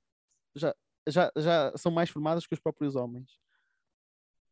já, 0.56 0.76
já, 1.08 1.32
já 1.36 1.74
são 1.76 1.92
mais 1.92 2.12
formadas 2.12 2.46
que 2.46 2.54
os 2.54 2.60
próprios 2.60 2.96
homens. 2.96 3.32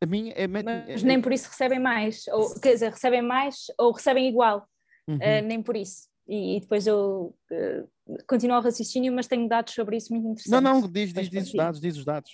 A 0.01 0.07
mim 0.07 0.31
é, 0.35 0.47
Mas 0.47 0.65
é, 0.65 1.05
nem 1.05 1.21
por 1.21 1.31
isso 1.31 1.47
recebem 1.47 1.79
mais, 1.79 2.27
ou 2.29 2.59
quer 2.59 2.73
dizer, 2.73 2.91
recebem 2.91 3.21
mais 3.21 3.67
ou 3.77 3.91
recebem 3.91 4.27
igual, 4.27 4.67
uhum. 5.07 5.17
uh, 5.17 5.45
nem 5.45 5.61
por 5.61 5.75
isso. 5.77 6.07
E, 6.27 6.57
e 6.57 6.59
depois 6.59 6.85
eu 6.85 7.33
uh, 7.51 7.89
continuo 8.27 8.57
o 8.57 8.61
raciocínio, 8.61 9.13
mas 9.13 9.27
tenho 9.27 9.47
dados 9.47 9.73
sobre 9.73 9.97
isso 9.97 10.13
muito 10.13 10.27
interessantes. 10.27 10.51
Não, 10.51 10.81
não, 10.81 10.87
diz, 10.87 11.13
diz, 11.13 11.29
diz 11.29 11.47
os 11.47 11.53
dados, 11.53 11.79
diz 11.79 11.97
os 11.97 12.05
dados. 12.05 12.31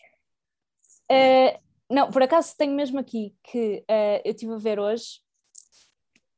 Uh, 1.12 1.60
não, 1.90 2.10
por 2.10 2.24
acaso 2.24 2.56
tenho 2.58 2.74
mesmo 2.74 3.00
aqui 3.00 3.36
que 3.44 3.84
uh, 3.90 4.22
eu 4.24 4.32
estive 4.32 4.54
a 4.54 4.58
ver 4.58 4.80
hoje. 4.80 5.22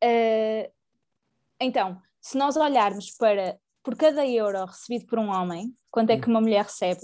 Uh, 0.03 0.69
então, 1.59 2.01
se 2.21 2.37
nós 2.37 2.57
olharmos 2.57 3.11
para 3.11 3.57
por 3.83 3.95
cada 3.95 4.25
euro 4.25 4.65
recebido 4.65 5.05
por 5.05 5.19
um 5.19 5.29
homem, 5.29 5.73
quanto 5.91 6.09
é 6.09 6.19
que 6.19 6.27
uma 6.27 6.41
mulher 6.41 6.65
recebe, 6.65 7.01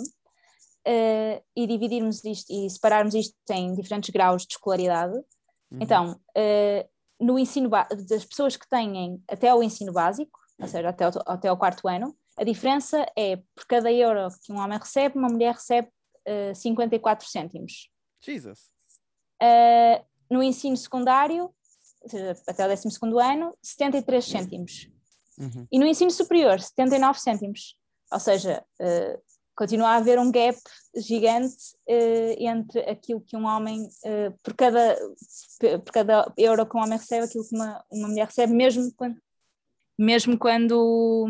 e 1.55 1.67
dividirmos 1.67 2.25
isto 2.25 2.51
e 2.51 2.67
separarmos 2.67 3.13
isto 3.13 3.35
em 3.51 3.75
diferentes 3.75 4.09
graus 4.09 4.47
de 4.47 4.53
escolaridade, 4.53 5.13
uhum. 5.13 5.79
então, 5.79 6.19
no 7.19 7.37
ensino 7.37 7.69
das 7.69 8.25
pessoas 8.25 8.57
que 8.57 8.67
têm 8.67 9.21
até 9.29 9.53
o 9.53 9.61
ensino 9.61 9.93
básico, 9.93 10.39
ou 10.61 10.67
seja, 10.67 10.89
até 10.89 11.07
o, 11.07 11.11
até 11.25 11.51
o 11.51 11.57
quarto 11.57 11.87
ano, 11.87 12.15
a 12.37 12.43
diferença 12.43 13.05
é, 13.17 13.37
por 13.55 13.65
cada 13.67 13.91
euro 13.91 14.27
que 14.43 14.51
um 14.51 14.57
homem 14.57 14.77
recebe, 14.77 15.17
uma 15.17 15.27
mulher 15.27 15.55
recebe 15.55 15.87
uh, 16.27 16.51
eh, 16.51 16.53
54 16.53 17.27
cêntimos. 17.27 17.89
Jesus! 18.21 18.71
Uh, 19.41 20.05
no 20.29 20.41
ensino 20.41 20.77
secundário, 20.77 21.53
ou 22.01 22.09
seja, 22.09 22.37
até 22.47 22.65
o 22.65 22.69
12 22.69 22.87
ano, 23.21 23.57
73 23.61 24.23
cêntimos. 24.23 24.89
Uhum. 25.37 25.67
E 25.71 25.79
no 25.79 25.85
ensino 25.85 26.11
superior, 26.11 26.59
79 26.59 27.19
cêntimos. 27.19 27.75
Ou 28.11 28.19
seja, 28.19 28.63
uh, 28.79 29.21
continua 29.55 29.89
a 29.89 29.95
haver 29.95 30.19
um 30.19 30.31
gap 30.31 30.57
gigante 30.95 31.75
uh, 31.87 32.35
entre 32.37 32.79
aquilo 32.81 33.21
que 33.21 33.35
um 33.35 33.45
homem, 33.45 33.83
uh, 33.83 34.39
por, 34.43 34.55
cada, 34.55 34.95
por 35.59 35.91
cada 35.91 36.31
euro 36.37 36.65
que 36.65 36.77
um 36.77 36.81
homem 36.81 36.97
recebe, 36.97 37.25
aquilo 37.25 37.47
que 37.47 37.55
uma, 37.55 37.83
uma 37.91 38.07
mulher 38.07 38.27
recebe, 38.27 38.53
mesmo 38.53 38.91
quando, 38.95 39.15
mesmo 40.01 40.35
quando 40.37 41.27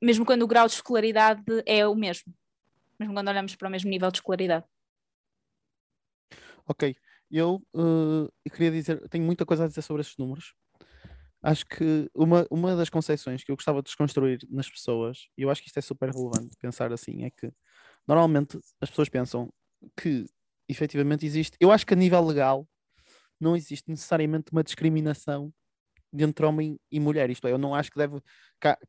mesmo 0.00 0.24
quando 0.24 0.42
o 0.42 0.46
grau 0.46 0.66
de 0.66 0.74
escolaridade 0.74 1.44
é 1.66 1.86
o 1.86 1.94
mesmo, 1.94 2.32
mesmo 2.98 3.12
quando 3.12 3.28
olhamos 3.28 3.54
para 3.54 3.68
o 3.68 3.70
mesmo 3.70 3.90
nível 3.90 4.10
de 4.10 4.18
escolaridade. 4.18 4.64
Ok, 6.66 6.96
eu, 7.30 7.62
uh, 7.74 8.50
queria 8.50 8.70
dizer, 8.70 9.06
tenho 9.08 9.24
muita 9.24 9.44
coisa 9.44 9.64
a 9.64 9.68
dizer 9.68 9.82
sobre 9.82 10.00
esses 10.00 10.16
números. 10.16 10.54
Acho 11.42 11.66
que 11.66 12.10
uma, 12.14 12.46
uma 12.50 12.74
das 12.74 12.88
concepções 12.88 13.44
que 13.44 13.50
eu 13.50 13.56
gostava 13.56 13.80
de 13.80 13.84
desconstruir 13.84 14.38
nas 14.48 14.68
pessoas, 14.68 15.28
e 15.36 15.42
eu 15.42 15.50
acho 15.50 15.60
que 15.60 15.68
isto 15.68 15.78
é 15.78 15.82
super 15.82 16.10
relevante 16.10 16.56
pensar 16.58 16.92
assim, 16.92 17.24
é 17.24 17.30
que 17.30 17.52
normalmente 18.06 18.58
as 18.80 18.88
pessoas 18.88 19.08
pensam 19.08 19.52
que 19.96 20.24
efetivamente 20.68 21.26
existe, 21.26 21.56
eu 21.60 21.70
acho 21.70 21.86
que 21.86 21.94
a 21.94 21.96
nível 21.96 22.24
legal 22.24 22.66
não 23.40 23.54
existe 23.54 23.88
necessariamente 23.88 24.50
uma 24.50 24.64
discriminação 24.64 25.52
entre 26.12 26.46
homem 26.46 26.78
e 26.90 27.00
mulher. 27.00 27.30
Isto 27.30 27.46
é, 27.46 27.52
eu 27.52 27.58
não 27.58 27.74
acho 27.74 27.90
que 27.90 27.98
deve 27.98 28.20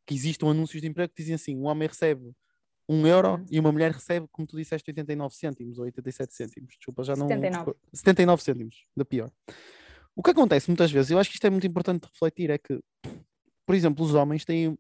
que 0.05 0.13
existam 0.13 0.47
anúncios 0.47 0.82
de 0.82 0.88
emprego 0.88 1.13
que 1.13 1.21
dizem 1.21 1.36
assim: 1.36 1.55
um 1.55 1.65
homem 1.65 1.88
recebe 1.88 2.34
um 2.88 3.05
euro 3.05 3.36
uhum. 3.36 3.45
e 3.51 3.60
uma 3.60 3.71
mulher 3.71 3.91
recebe, 3.91 4.27
como 4.32 4.47
tu 4.47 4.58
disseste, 4.58 4.89
89 4.89 5.36
cêntimos 5.36 5.77
ou 5.77 5.86
87 5.86 6.34
cêntimos. 6.34 6.75
Desculpa, 6.75 7.03
já 7.03 7.15
não. 7.15 7.27
79. 7.27 7.73
79 7.93 8.43
cêntimos, 8.43 8.84
da 8.97 9.05
pior. 9.05 9.32
O 10.15 10.23
que 10.23 10.32
acontece 10.32 10.67
muitas 10.69 10.91
vezes, 10.91 11.12
eu 11.12 11.19
acho 11.19 11.29
que 11.29 11.36
isto 11.36 11.45
é 11.45 11.49
muito 11.51 11.67
importante 11.67 12.05
refletir, 12.12 12.49
é 12.49 12.58
que, 12.58 12.79
por 13.65 13.75
exemplo, 13.75 14.03
os 14.03 14.15
homens 14.15 14.43
têm, 14.43 14.75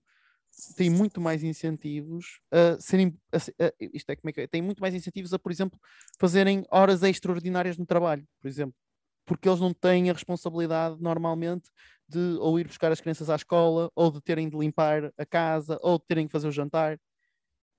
têm 0.75 0.89
muito 0.89 1.21
mais 1.21 1.43
incentivos 1.43 2.41
a 2.51 2.79
serem. 2.79 3.15
A, 3.31 3.37
a, 3.37 3.73
isto 3.93 4.09
é 4.09 4.15
como 4.15 4.29
é 4.31 4.33
que 4.33 4.41
é? 4.41 4.47
Têm 4.47 4.61
muito 4.63 4.79
mais 4.79 4.95
incentivos 4.95 5.31
a, 5.31 5.37
por 5.37 5.51
exemplo, 5.51 5.79
fazerem 6.19 6.65
horas 6.71 7.03
extraordinárias 7.03 7.77
no 7.77 7.85
trabalho, 7.85 8.27
por 8.41 8.47
exemplo 8.47 8.75
porque 9.29 9.47
eles 9.47 9.59
não 9.59 9.71
têm 9.71 10.09
a 10.09 10.13
responsabilidade 10.13 10.99
normalmente 10.99 11.69
de 12.07 12.35
ou 12.39 12.59
ir 12.59 12.65
buscar 12.65 12.91
as 12.91 12.99
crianças 12.99 13.29
à 13.29 13.35
escola, 13.35 13.91
ou 13.95 14.11
de 14.11 14.19
terem 14.21 14.49
de 14.49 14.57
limpar 14.57 15.13
a 15.15 15.23
casa, 15.23 15.77
ou 15.83 15.99
de 15.99 16.05
terem 16.07 16.25
que 16.25 16.31
fazer 16.31 16.47
o 16.47 16.51
jantar. 16.51 16.99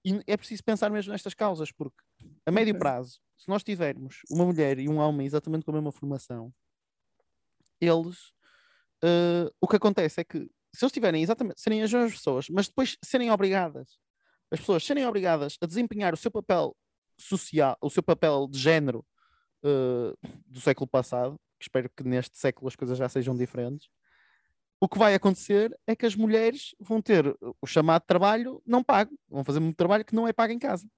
E 0.04 0.22
é 0.28 0.36
preciso 0.36 0.62
pensar 0.62 0.90
mesmo 0.90 1.10
nestas 1.10 1.34
causas, 1.34 1.72
porque 1.72 1.96
a 2.46 2.52
médio 2.52 2.78
prazo, 2.78 3.18
se 3.36 3.48
nós 3.48 3.64
tivermos 3.64 4.20
uma 4.30 4.46
mulher 4.46 4.78
e 4.78 4.88
um 4.88 4.98
homem 4.98 5.26
exatamente 5.26 5.64
com 5.64 5.72
a 5.72 5.74
mesma 5.74 5.90
formação, 5.90 6.54
eles 7.80 8.28
uh, 9.02 9.50
o 9.60 9.66
que 9.66 9.74
acontece 9.74 10.20
é 10.20 10.24
que 10.24 10.48
se 10.72 10.84
eles 10.84 10.92
tiverem 10.92 11.20
exatamente 11.20 11.60
serem 11.60 11.82
as 11.82 11.92
mesmas 11.92 12.12
pessoas, 12.12 12.48
mas 12.48 12.68
depois 12.68 12.96
serem 13.04 13.28
obrigadas, 13.32 13.98
as 14.52 14.60
pessoas 14.60 14.84
serem 14.84 15.04
obrigadas 15.04 15.56
a 15.60 15.66
desempenhar 15.66 16.14
o 16.14 16.16
seu 16.16 16.30
papel 16.30 16.76
social, 17.18 17.76
o 17.82 17.90
seu 17.90 18.04
papel 18.04 18.46
de 18.48 18.56
género 18.56 19.04
uh, 19.64 20.16
do 20.46 20.60
século 20.60 20.86
passado, 20.86 21.36
espero 21.60 21.90
que 21.90 22.02
neste 22.04 22.38
século 22.38 22.68
as 22.68 22.76
coisas 22.76 22.96
já 22.96 23.08
sejam 23.08 23.36
diferentes, 23.36 23.88
o 24.80 24.88
que 24.88 24.98
vai 24.98 25.14
acontecer 25.14 25.78
é 25.86 25.94
que 25.94 26.06
as 26.06 26.16
mulheres 26.16 26.74
vão 26.80 27.02
ter 27.02 27.36
o 27.60 27.66
chamado 27.66 28.02
trabalho 28.06 28.62
não 28.66 28.82
pago, 28.82 29.14
vão 29.28 29.44
fazer 29.44 29.60
muito 29.60 29.76
trabalho 29.76 30.04
que 30.04 30.14
não 30.14 30.26
é 30.26 30.32
pago 30.32 30.54
em 30.54 30.58
casa. 30.58 30.88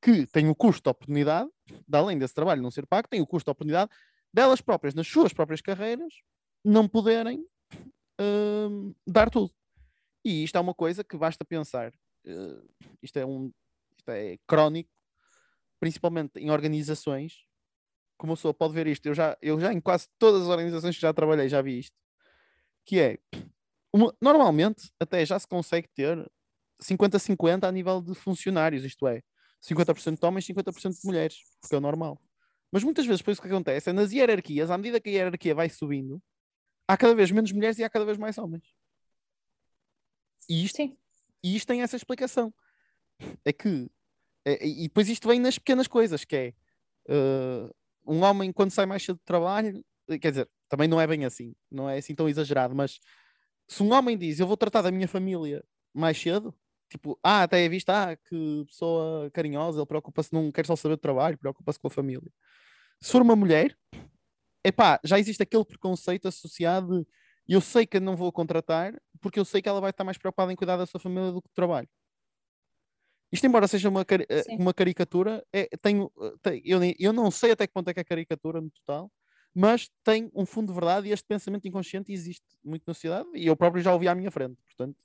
Que 0.00 0.26
tem 0.26 0.48
o 0.48 0.54
custo 0.54 0.82
de 0.84 0.90
oportunidade, 0.90 1.50
de 1.66 1.98
além 1.98 2.16
desse 2.16 2.34
trabalho 2.34 2.62
não 2.62 2.70
ser 2.70 2.86
pago, 2.86 3.08
tem 3.08 3.20
o 3.20 3.26
custo 3.26 3.46
de 3.46 3.50
oportunidade 3.50 3.90
delas 4.32 4.60
próprias, 4.60 4.94
nas 4.94 5.08
suas 5.08 5.32
próprias 5.32 5.60
carreiras, 5.60 6.14
não 6.64 6.86
poderem 6.86 7.44
uh, 8.20 8.94
dar 9.04 9.28
tudo. 9.28 9.52
E 10.24 10.44
isto 10.44 10.56
é 10.56 10.60
uma 10.60 10.74
coisa 10.74 11.02
que 11.02 11.16
basta 11.16 11.44
pensar. 11.44 11.92
Uh, 12.24 12.68
isto, 13.02 13.16
é 13.18 13.26
um, 13.26 13.52
isto 13.96 14.08
é 14.08 14.38
crónico, 14.46 14.90
principalmente 15.80 16.38
em 16.38 16.50
organizações 16.50 17.44
como 18.24 18.32
a 18.32 18.36
pessoa 18.36 18.54
pode 18.54 18.72
ver 18.72 18.86
isto, 18.86 19.04
eu 19.04 19.12
já, 19.12 19.36
eu 19.42 19.60
já 19.60 19.70
em 19.70 19.78
quase 19.78 20.08
todas 20.18 20.44
as 20.44 20.48
organizações 20.48 20.94
que 20.94 21.02
já 21.02 21.12
trabalhei 21.12 21.46
já 21.46 21.60
vi 21.60 21.80
isto, 21.80 21.94
que 22.82 22.98
é, 22.98 23.18
uma, 23.92 24.16
normalmente 24.18 24.90
até 24.98 25.26
já 25.26 25.38
se 25.38 25.46
consegue 25.46 25.86
ter 25.94 26.26
50-50 26.82 27.68
a 27.68 27.70
nível 27.70 28.00
de 28.00 28.14
funcionários, 28.14 28.82
isto 28.82 29.06
é, 29.06 29.22
50% 29.62 30.18
de 30.18 30.26
homens, 30.26 30.46
50% 30.46 31.00
de 31.02 31.06
mulheres, 31.06 31.36
porque 31.60 31.74
é 31.74 31.78
o 31.78 31.82
normal. 31.82 32.18
Mas 32.72 32.82
muitas 32.82 33.04
vezes 33.04 33.20
depois 33.20 33.38
o 33.38 33.42
que 33.42 33.48
acontece 33.48 33.90
é 33.90 33.92
nas 33.92 34.10
hierarquias, 34.10 34.70
à 34.70 34.78
medida 34.78 34.98
que 34.98 35.10
a 35.10 35.12
hierarquia 35.12 35.54
vai 35.54 35.68
subindo, 35.68 36.18
há 36.88 36.96
cada 36.96 37.14
vez 37.14 37.30
menos 37.30 37.52
mulheres 37.52 37.78
e 37.78 37.84
há 37.84 37.90
cada 37.90 38.06
vez 38.06 38.16
mais 38.16 38.38
homens. 38.38 38.64
E 40.48 40.64
isto, 40.64 40.76
Sim. 40.76 40.96
E 41.42 41.54
isto 41.54 41.68
tem 41.68 41.82
essa 41.82 41.94
explicação. 41.94 42.54
É 43.44 43.52
que. 43.52 43.90
É, 44.46 44.66
e 44.66 44.84
depois 44.84 45.10
isto 45.10 45.28
vem 45.28 45.38
nas 45.38 45.58
pequenas 45.58 45.86
coisas, 45.86 46.24
que 46.24 46.34
é. 46.34 46.54
Uh, 47.06 47.70
um 48.06 48.22
homem, 48.22 48.52
quando 48.52 48.70
sai 48.70 48.86
mais 48.86 49.02
cedo 49.02 49.16
do 49.16 49.24
trabalho, 49.24 49.84
quer 50.20 50.30
dizer, 50.30 50.50
também 50.68 50.88
não 50.88 51.00
é 51.00 51.06
bem 51.06 51.24
assim, 51.24 51.54
não 51.70 51.88
é 51.88 51.98
assim 51.98 52.14
tão 52.14 52.28
exagerado, 52.28 52.74
mas 52.74 52.98
se 53.68 53.82
um 53.82 53.92
homem 53.92 54.16
diz 54.16 54.40
eu 54.40 54.46
vou 54.46 54.56
tratar 54.56 54.82
da 54.82 54.90
minha 54.90 55.08
família 55.08 55.64
mais 55.92 56.20
cedo, 56.20 56.54
tipo, 56.90 57.18
ah, 57.22 57.42
até 57.44 57.64
é 57.64 57.68
visto, 57.68 57.90
ah, 57.90 58.16
que 58.16 58.64
pessoa 58.66 59.30
carinhosa, 59.32 59.78
ele 59.80 59.86
preocupa-se, 59.86 60.32
não 60.32 60.50
quer 60.52 60.66
só 60.66 60.76
saber 60.76 60.96
do 60.96 61.00
trabalho, 61.00 61.38
preocupa-se 61.38 61.78
com 61.78 61.88
a 61.88 61.90
família. 61.90 62.30
Se 63.00 63.12
for 63.12 63.22
uma 63.22 63.36
mulher, 63.36 63.76
epá, 64.64 65.00
já 65.04 65.18
existe 65.18 65.42
aquele 65.42 65.64
preconceito 65.64 66.28
associado 66.28 67.06
eu 67.46 67.60
sei 67.60 67.86
que 67.86 68.00
não 68.00 68.16
vou 68.16 68.32
contratar 68.32 68.94
porque 69.20 69.38
eu 69.38 69.44
sei 69.44 69.60
que 69.60 69.68
ela 69.68 69.80
vai 69.80 69.90
estar 69.90 70.04
mais 70.04 70.18
preocupada 70.18 70.52
em 70.52 70.56
cuidar 70.56 70.76
da 70.76 70.86
sua 70.86 71.00
família 71.00 71.30
do 71.30 71.42
que 71.42 71.48
do 71.48 71.54
trabalho. 71.54 71.88
Isto, 73.34 73.46
embora 73.48 73.66
seja 73.66 73.88
uma, 73.88 74.02
eh, 74.02 74.44
uma 74.56 74.72
caricatura, 74.72 75.44
é, 75.52 75.68
tenho, 75.82 76.08
eh, 76.22 76.32
tem, 76.40 76.62
eu, 76.64 76.78
eu 77.00 77.12
não 77.12 77.32
sei 77.32 77.50
até 77.50 77.66
que 77.66 77.72
ponto 77.72 77.88
é 77.88 77.92
que 77.92 77.98
é 77.98 78.04
caricatura 78.04 78.60
no 78.60 78.70
total, 78.70 79.10
mas 79.52 79.90
tem 80.04 80.30
um 80.32 80.46
fundo 80.46 80.68
de 80.68 80.74
verdade 80.74 81.08
e 81.08 81.12
este 81.12 81.26
pensamento 81.26 81.66
inconsciente 81.66 82.12
existe 82.12 82.44
muito 82.64 82.84
na 82.86 82.94
sociedade 82.94 83.28
e 83.34 83.48
eu 83.48 83.56
próprio 83.56 83.82
já 83.82 83.92
ouvi 83.92 84.06
à 84.06 84.14
minha 84.14 84.30
frente, 84.30 84.56
portanto. 84.62 84.96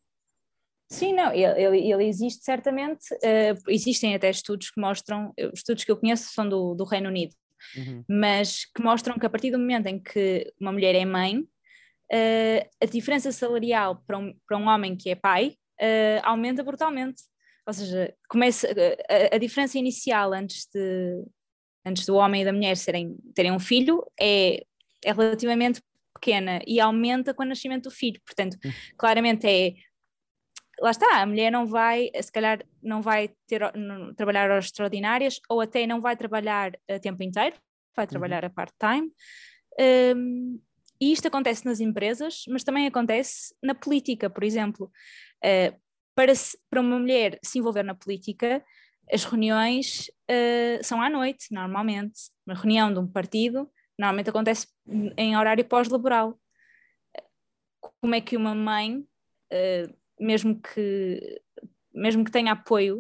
Sim, 0.92 1.14
não, 1.14 1.34
ele, 1.34 1.80
ele 1.92 2.06
existe 2.06 2.44
certamente, 2.44 3.14
uh, 3.16 3.58
existem 3.68 4.14
até 4.14 4.30
estudos 4.30 4.70
que 4.70 4.80
mostram, 4.80 5.34
estudos 5.54 5.84
que 5.84 5.92
eu 5.92 5.98
conheço 5.98 6.32
são 6.32 6.48
do, 6.48 6.76
do 6.76 6.84
Reino 6.84 7.10
Unido, 7.10 7.36
uhum. 7.78 8.04
mas 8.08 8.66
que 8.66 8.82
mostram 8.82 9.18
que 9.18 9.26
a 9.26 9.30
partir 9.30 9.50
do 9.50 9.60
momento 9.60 9.88
em 9.88 10.00
que 10.00 10.52
uma 10.60 10.72
mulher 10.72 10.94
é 10.94 11.06
mãe, 11.06 11.40
uh, 11.40 12.70
a 12.80 12.86
diferença 12.86 13.32
salarial 13.32 14.04
para 14.06 14.18
um, 14.18 14.36
para 14.48 14.58
um 14.58 14.68
homem 14.68 14.96
que 14.96 15.10
é 15.10 15.16
pai 15.16 15.56
uh, 15.80 16.22
aumenta 16.24 16.64
brutalmente. 16.64 17.24
Ou 17.70 17.74
seja, 17.74 18.12
começa 18.28 18.68
a, 18.68 19.36
a, 19.36 19.38
diferença 19.38 19.78
inicial 19.78 20.34
antes 20.34 20.68
de 20.74 21.24
antes 21.86 22.04
do 22.04 22.16
homem 22.16 22.42
e 22.42 22.46
da 22.46 22.52
mulher 22.52 22.76
serem, 22.76 23.16
terem 23.36 23.52
um 23.52 23.60
filho 23.60 24.04
é, 24.20 24.66
é 25.06 25.14
relativamente 25.14 25.80
pequena 26.12 26.60
e 26.66 26.80
aumenta 26.80 27.32
com 27.32 27.44
o 27.44 27.46
nascimento 27.46 27.84
do 27.84 27.92
filho. 27.92 28.20
Portanto, 28.26 28.58
hum. 28.66 28.72
claramente 28.98 29.46
é 29.46 29.76
lá 30.82 30.90
está, 30.90 31.22
a 31.22 31.26
mulher 31.28 31.52
não 31.52 31.68
vai, 31.68 32.10
se 32.20 32.32
calhar 32.32 32.66
não 32.82 33.04
vai 33.04 33.30
ter, 33.46 33.62
não, 33.78 34.16
trabalhar 34.16 34.50
horas 34.50 34.66
extraordinárias 34.66 35.40
ou 35.48 35.62
até 35.62 35.86
não 35.86 36.02
vai 36.02 36.18
trabalhar 36.18 36.72
a 36.90 36.98
tempo 36.98 37.22
inteiro, 37.22 37.56
vai 37.96 38.06
uhum. 38.06 38.10
trabalhar 38.10 38.46
a 38.46 38.50
part-time. 38.50 39.12
Um, 40.16 40.60
e 41.00 41.12
isto 41.12 41.28
acontece 41.28 41.66
nas 41.68 41.80
empresas, 41.80 42.46
mas 42.48 42.64
também 42.64 42.88
acontece 42.88 43.54
na 43.62 43.76
política, 43.76 44.28
por 44.28 44.44
exemplo. 44.44 44.92
Uh, 45.46 45.89
para, 46.16 46.34
para 46.70 46.82
uma 46.82 47.00
mulher 47.00 47.40
se 47.44 47.60
envolver 47.60 47.84
na 47.84 47.96
política, 47.96 48.64
as 49.12 49.24
reuniões 49.24 50.10
uh, 50.30 50.84
são 50.84 51.02
à 51.02 51.10
noite, 51.10 51.48
normalmente. 51.52 52.30
Uma 52.46 52.56
reunião 52.56 52.94
de 52.94 53.00
um 53.00 53.08
partido 53.08 53.70
normalmente 53.98 54.30
acontece 54.30 54.68
em 55.18 55.36
horário 55.36 55.66
pós-laboral. 55.66 56.40
Como 58.02 58.16
é 58.16 58.22
que 58.22 58.38
uma 58.38 58.56
mãe, 58.56 58.98
uh, 59.00 59.96
mesmo, 60.20 60.60
que, 60.60 61.42
mesmo 61.94 62.24
que 62.24 62.32
tenha 62.32 62.54
apoio, 62.54 63.00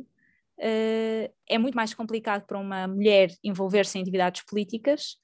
uh, 0.60 1.34
é 1.48 1.58
muito 1.58 1.76
mais 1.76 1.94
complicado 1.94 2.46
para 2.46 2.58
uma 2.58 2.88
mulher 2.88 3.30
envolver-se 3.44 3.98
em 3.98 4.02
atividades 4.02 4.44
políticas, 4.44 5.18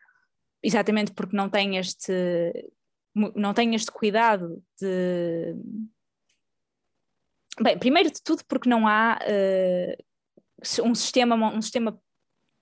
exatamente 0.63 1.11
porque 1.13 1.35
não 1.35 1.49
tem 1.49 1.77
este, 1.77 2.13
não 3.35 3.53
tem 3.53 3.75
este 3.75 3.91
cuidado 3.91 4.63
de 4.79 5.55
Bem, 7.61 7.77
primeiro 7.77 8.11
de 8.11 8.21
tudo 8.21 8.43
porque 8.47 8.69
não 8.69 8.87
há 8.87 9.17
uh, 9.21 10.83
um 10.83 10.93
sistema, 10.93 11.35
um 11.35 11.61
sistema 11.61 11.99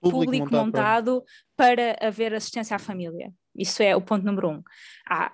público, 0.01 0.25
público 0.25 0.51
montado, 0.51 1.11
montado 1.13 1.25
para 1.55 1.97
haver 2.01 2.33
assistência 2.33 2.75
à 2.75 2.79
família. 2.79 3.33
Isso 3.55 3.81
é 3.81 3.95
o 3.95 4.01
ponto 4.01 4.25
número 4.25 4.49
um. 4.49 4.63
Há, 5.07 5.31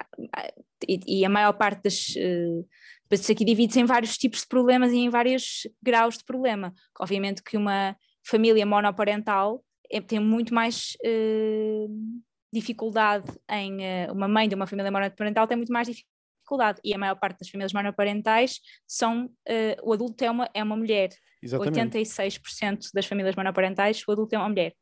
e, 0.87 1.21
e, 1.21 1.25
a 1.25 1.29
maior 1.29 1.53
parte 1.53 1.83
das. 1.83 2.09
Uh, 2.15 2.67
isso 3.11 3.31
aqui 3.31 3.43
divide-se 3.43 3.79
em 3.79 3.85
vários 3.85 4.17
tipos 4.17 4.41
de 4.41 4.47
problemas 4.47 4.91
e 4.91 4.97
em 4.97 5.09
vários 5.09 5.67
graus 5.81 6.17
de 6.17 6.23
problema. 6.23 6.73
Obviamente 6.99 7.41
que 7.41 7.57
uma 7.57 7.95
família 8.23 8.65
monoparental 8.65 9.63
é, 9.91 9.99
tem 9.99 10.19
muito 10.19 10.53
mais 10.53 10.95
uh, 11.05 12.21
dificuldade 12.53 13.31
em. 13.49 13.77
Uh, 13.77 14.13
uma 14.13 14.27
mãe 14.27 14.47
de 14.47 14.55
uma 14.55 14.67
família 14.67 14.91
monoparental 14.91 15.47
tem 15.47 15.57
muito 15.57 15.73
mais 15.73 15.87
dificuldade 15.87 16.18
dificuldade. 16.49 16.79
E 16.83 16.93
a 16.93 16.97
maior 16.97 17.15
parte 17.15 17.39
das 17.39 17.49
famílias 17.49 17.73
monoparentais 17.73 18.59
são. 18.87 19.25
Uh, 19.47 19.75
o 19.83 19.93
adulto 19.93 20.23
é 20.23 20.31
uma, 20.31 20.49
é 20.53 20.63
uma 20.63 20.75
mulher. 20.75 21.09
Exatamente. 21.41 21.97
86% 21.97 22.89
das 22.93 23.05
famílias 23.05 23.35
monoparentais, 23.35 24.03
o 24.07 24.11
adulto 24.11 24.35
é 24.35 24.37
uma 24.37 24.49
mulher. 24.49 24.73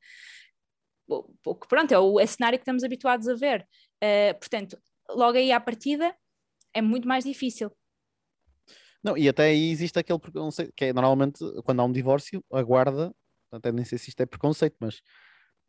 O, 1.07 1.55
que 1.55 1.67
pronto, 1.67 1.93
é 1.93 1.99
o 1.99 2.19
é 2.19 2.25
cenário 2.25 2.57
que 2.57 2.63
estamos 2.63 2.83
habituados 2.83 3.27
a 3.27 3.35
ver. 3.35 3.65
Uh, 4.03 4.37
portanto, 4.39 4.77
logo 5.09 5.37
aí 5.37 5.51
à 5.51 5.59
partida, 5.59 6.15
é 6.73 6.81
muito 6.81 7.07
mais 7.07 7.23
difícil. 7.23 7.71
Não, 9.03 9.17
e 9.17 9.29
até 9.29 9.45
aí 9.45 9.69
existe 9.69 9.97
aquele 9.99 10.19
preconceito, 10.19 10.73
que 10.75 10.85
é 10.85 10.93
normalmente 10.93 11.39
quando 11.63 11.79
há 11.79 11.85
um 11.85 11.91
divórcio, 11.91 12.43
a 12.51 12.61
guarda, 12.61 13.13
até 13.51 13.71
nem 13.71 13.85
sei 13.85 13.97
se 13.97 14.09
isto 14.09 14.19
é 14.21 14.25
preconceito, 14.25 14.75
mas 14.79 15.01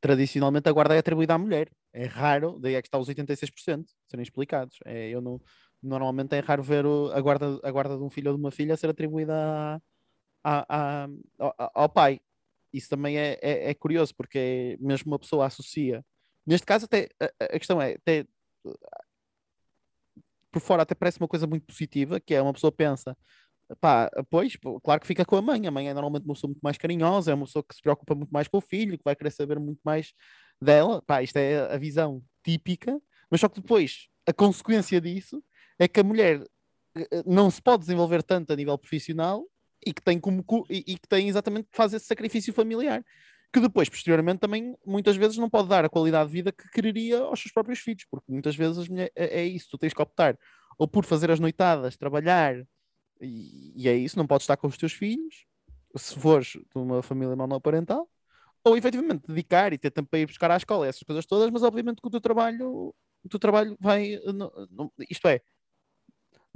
tradicionalmente 0.00 0.68
a 0.68 0.72
guarda 0.72 0.94
é 0.94 0.98
atribuída 0.98 1.34
à 1.34 1.38
mulher. 1.38 1.70
É 1.92 2.04
raro, 2.04 2.58
daí 2.60 2.74
é 2.74 2.82
que 2.82 2.88
está 2.88 2.98
os 2.98 3.08
86% 3.08 3.84
serem 4.08 4.22
explicados. 4.22 4.78
É, 4.84 5.08
eu 5.08 5.20
não, 5.20 5.40
normalmente 5.82 6.34
é 6.34 6.40
raro 6.40 6.62
ver 6.62 6.84
o, 6.86 7.10
a, 7.12 7.20
guarda, 7.20 7.60
a 7.62 7.70
guarda 7.70 7.96
de 7.96 8.02
um 8.02 8.10
filho 8.10 8.30
ou 8.30 8.36
de 8.36 8.42
uma 8.42 8.50
filha 8.50 8.76
ser 8.76 8.90
atribuída 8.90 9.34
a, 9.34 9.80
a, 10.44 11.04
a, 11.04 11.08
ao, 11.38 11.54
ao 11.74 11.88
pai. 11.88 12.20
Isso 12.72 12.88
também 12.88 13.18
é, 13.18 13.38
é, 13.40 13.70
é, 13.70 13.74
curioso, 13.74 14.14
porque 14.14 14.76
mesmo 14.80 15.12
uma 15.12 15.18
pessoa 15.18 15.46
associa. 15.46 16.04
Neste 16.46 16.66
caso, 16.66 16.84
até 16.86 17.08
a, 17.40 17.58
questão 17.58 17.80
é 17.80 17.94
até, 17.94 18.26
por 20.50 20.60
fora 20.60 20.82
até 20.82 20.94
parece 20.94 21.18
uma 21.18 21.28
coisa 21.28 21.46
muito 21.46 21.66
positiva, 21.66 22.20
que 22.20 22.34
é 22.34 22.42
uma 22.42 22.52
pessoa 22.52 22.72
pensa, 22.72 23.16
pá, 23.80 24.10
pois, 24.30 24.56
claro 24.82 25.00
que 25.00 25.06
fica 25.06 25.24
com 25.24 25.36
a 25.36 25.42
mãe. 25.42 25.66
A 25.66 25.70
mãe 25.70 25.88
é 25.88 25.94
normalmente 25.94 26.24
uma 26.24 26.34
pessoa 26.34 26.48
muito 26.48 26.60
mais 26.62 26.78
carinhosa, 26.78 27.30
é 27.30 27.34
uma 27.34 27.46
pessoa 27.46 27.64
que 27.66 27.74
se 27.74 27.82
preocupa 27.82 28.14
muito 28.14 28.30
mais 28.30 28.48
com 28.48 28.58
o 28.58 28.62
filho, 28.62 28.98
que 28.98 29.04
vai 29.04 29.16
querer 29.16 29.30
saber 29.30 29.58
muito 29.58 29.80
mais 29.84 30.12
dela. 30.60 31.02
Pá, 31.02 31.22
isto 31.22 31.36
é 31.36 31.72
a 31.72 31.78
visão 31.78 32.22
típica, 32.44 33.00
mas 33.30 33.40
só 33.40 33.48
que 33.48 33.60
depois 33.60 34.08
a 34.26 34.32
consequência 34.32 35.00
disso 35.00 35.42
é 35.78 35.88
que 35.88 36.00
a 36.00 36.04
mulher 36.04 36.42
eh, 36.96 37.08
eh, 37.10 37.22
não 37.26 37.50
se 37.50 37.60
pode 37.62 37.80
desenvolver 37.80 38.22
tanto 38.22 38.52
a 38.52 38.56
nível 38.56 38.76
profissional 38.78 39.44
e 39.84 39.92
que 39.92 40.02
tem 40.02 40.18
como 40.18 40.44
e, 40.68 40.98
que 40.98 41.08
tem 41.08 41.28
exatamente 41.28 41.68
fazer 41.72 41.96
esse 41.96 42.06
sacrifício 42.06 42.52
familiar 42.52 43.04
que 43.52 43.60
depois, 43.60 43.88
posteriormente, 43.88 44.40
também 44.40 44.76
muitas 44.84 45.16
vezes 45.16 45.38
não 45.38 45.48
pode 45.48 45.68
dar 45.68 45.84
a 45.84 45.88
qualidade 45.88 46.28
de 46.28 46.34
vida 46.34 46.52
que 46.52 46.68
quereria 46.70 47.20
aos 47.20 47.40
seus 47.40 47.52
próprios 47.52 47.78
filhos, 47.78 48.04
porque 48.10 48.30
muitas 48.30 48.54
vezes 48.54 48.86
é, 48.90 49.40
é 49.40 49.44
isso, 49.44 49.68
tu 49.70 49.78
tens 49.78 49.94
que 49.94 50.02
optar 50.02 50.38
ou 50.78 50.86
por 50.86 51.04
fazer 51.04 51.30
as 51.30 51.40
noitadas, 51.40 51.96
trabalhar, 51.96 52.56
e, 53.20 53.72
e 53.74 53.88
é 53.88 53.96
isso, 53.96 54.16
não 54.18 54.26
podes 54.26 54.44
estar 54.44 54.56
com 54.56 54.68
os 54.68 54.76
teus 54.76 54.92
filhos, 54.92 55.44
se 55.96 56.14
fores 56.18 56.48
de 56.52 56.62
uma 56.76 57.02
família 57.02 57.34
monoparental, 57.34 58.08
ou 58.62 58.76
efetivamente 58.76 59.26
dedicar 59.26 59.72
e 59.72 59.78
ter 59.78 59.90
tempo 59.90 60.08
para 60.08 60.20
ir 60.20 60.26
buscar 60.26 60.50
à 60.50 60.56
escola 60.56 60.86
essas 60.86 61.02
coisas 61.02 61.26
todas, 61.26 61.50
mas 61.50 61.62
obviamente 61.62 62.00
que 62.00 62.06
o 62.06 62.10
teu 62.10 62.20
trabalho, 62.20 62.94
o 63.24 63.28
teu 63.28 63.40
trabalho 63.40 63.76
vai, 63.80 64.20
não, 64.26 64.52
não, 64.70 64.92
isto 65.10 65.26
é, 65.26 65.40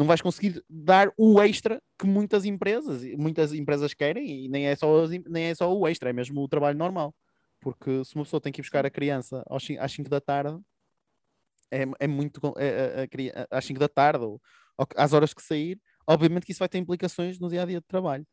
não 0.02 0.06
vais 0.08 0.20
conseguir 0.20 0.64
dar 0.68 1.12
o 1.16 1.40
extra 1.40 1.80
que 1.96 2.06
muitas 2.06 2.44
empresas, 2.44 3.04
muitas 3.16 3.52
empresas 3.52 3.94
querem, 3.94 4.44
e 4.44 4.48
nem 4.48 4.66
é 4.66 4.74
só, 4.74 5.06
nem 5.28 5.44
é 5.44 5.54
só 5.54 5.72
o 5.72 5.86
extra, 5.86 6.10
é 6.10 6.12
mesmo 6.12 6.42
o 6.42 6.48
trabalho 6.48 6.76
normal. 6.76 7.14
Porque 7.60 8.04
se 8.04 8.16
uma 8.16 8.24
pessoa 8.24 8.40
tem 8.40 8.52
que 8.52 8.60
ir 8.60 8.62
buscar 8.62 8.84
a 8.84 8.90
criança 8.90 9.44
às 9.48 9.92
5 9.92 10.10
da 10.10 10.20
tarde, 10.20 10.58
é, 11.70 11.84
é 12.00 12.06
muito 12.08 12.40
é, 12.58 13.08
é, 13.08 13.46
às 13.50 13.64
5 13.64 13.78
da 13.78 13.88
tarde 13.88 14.24
ou, 14.24 14.42
ou, 14.76 14.86
às 14.96 15.12
horas 15.12 15.32
que 15.32 15.40
sair, 15.40 15.80
obviamente 16.06 16.44
que 16.44 16.52
isso 16.52 16.58
vai 16.58 16.68
ter 16.68 16.78
implicações 16.78 17.38
no 17.38 17.48
dia 17.48 17.62
a 17.62 17.66
dia 17.66 17.80
de 17.80 17.86
trabalho. 17.86 18.26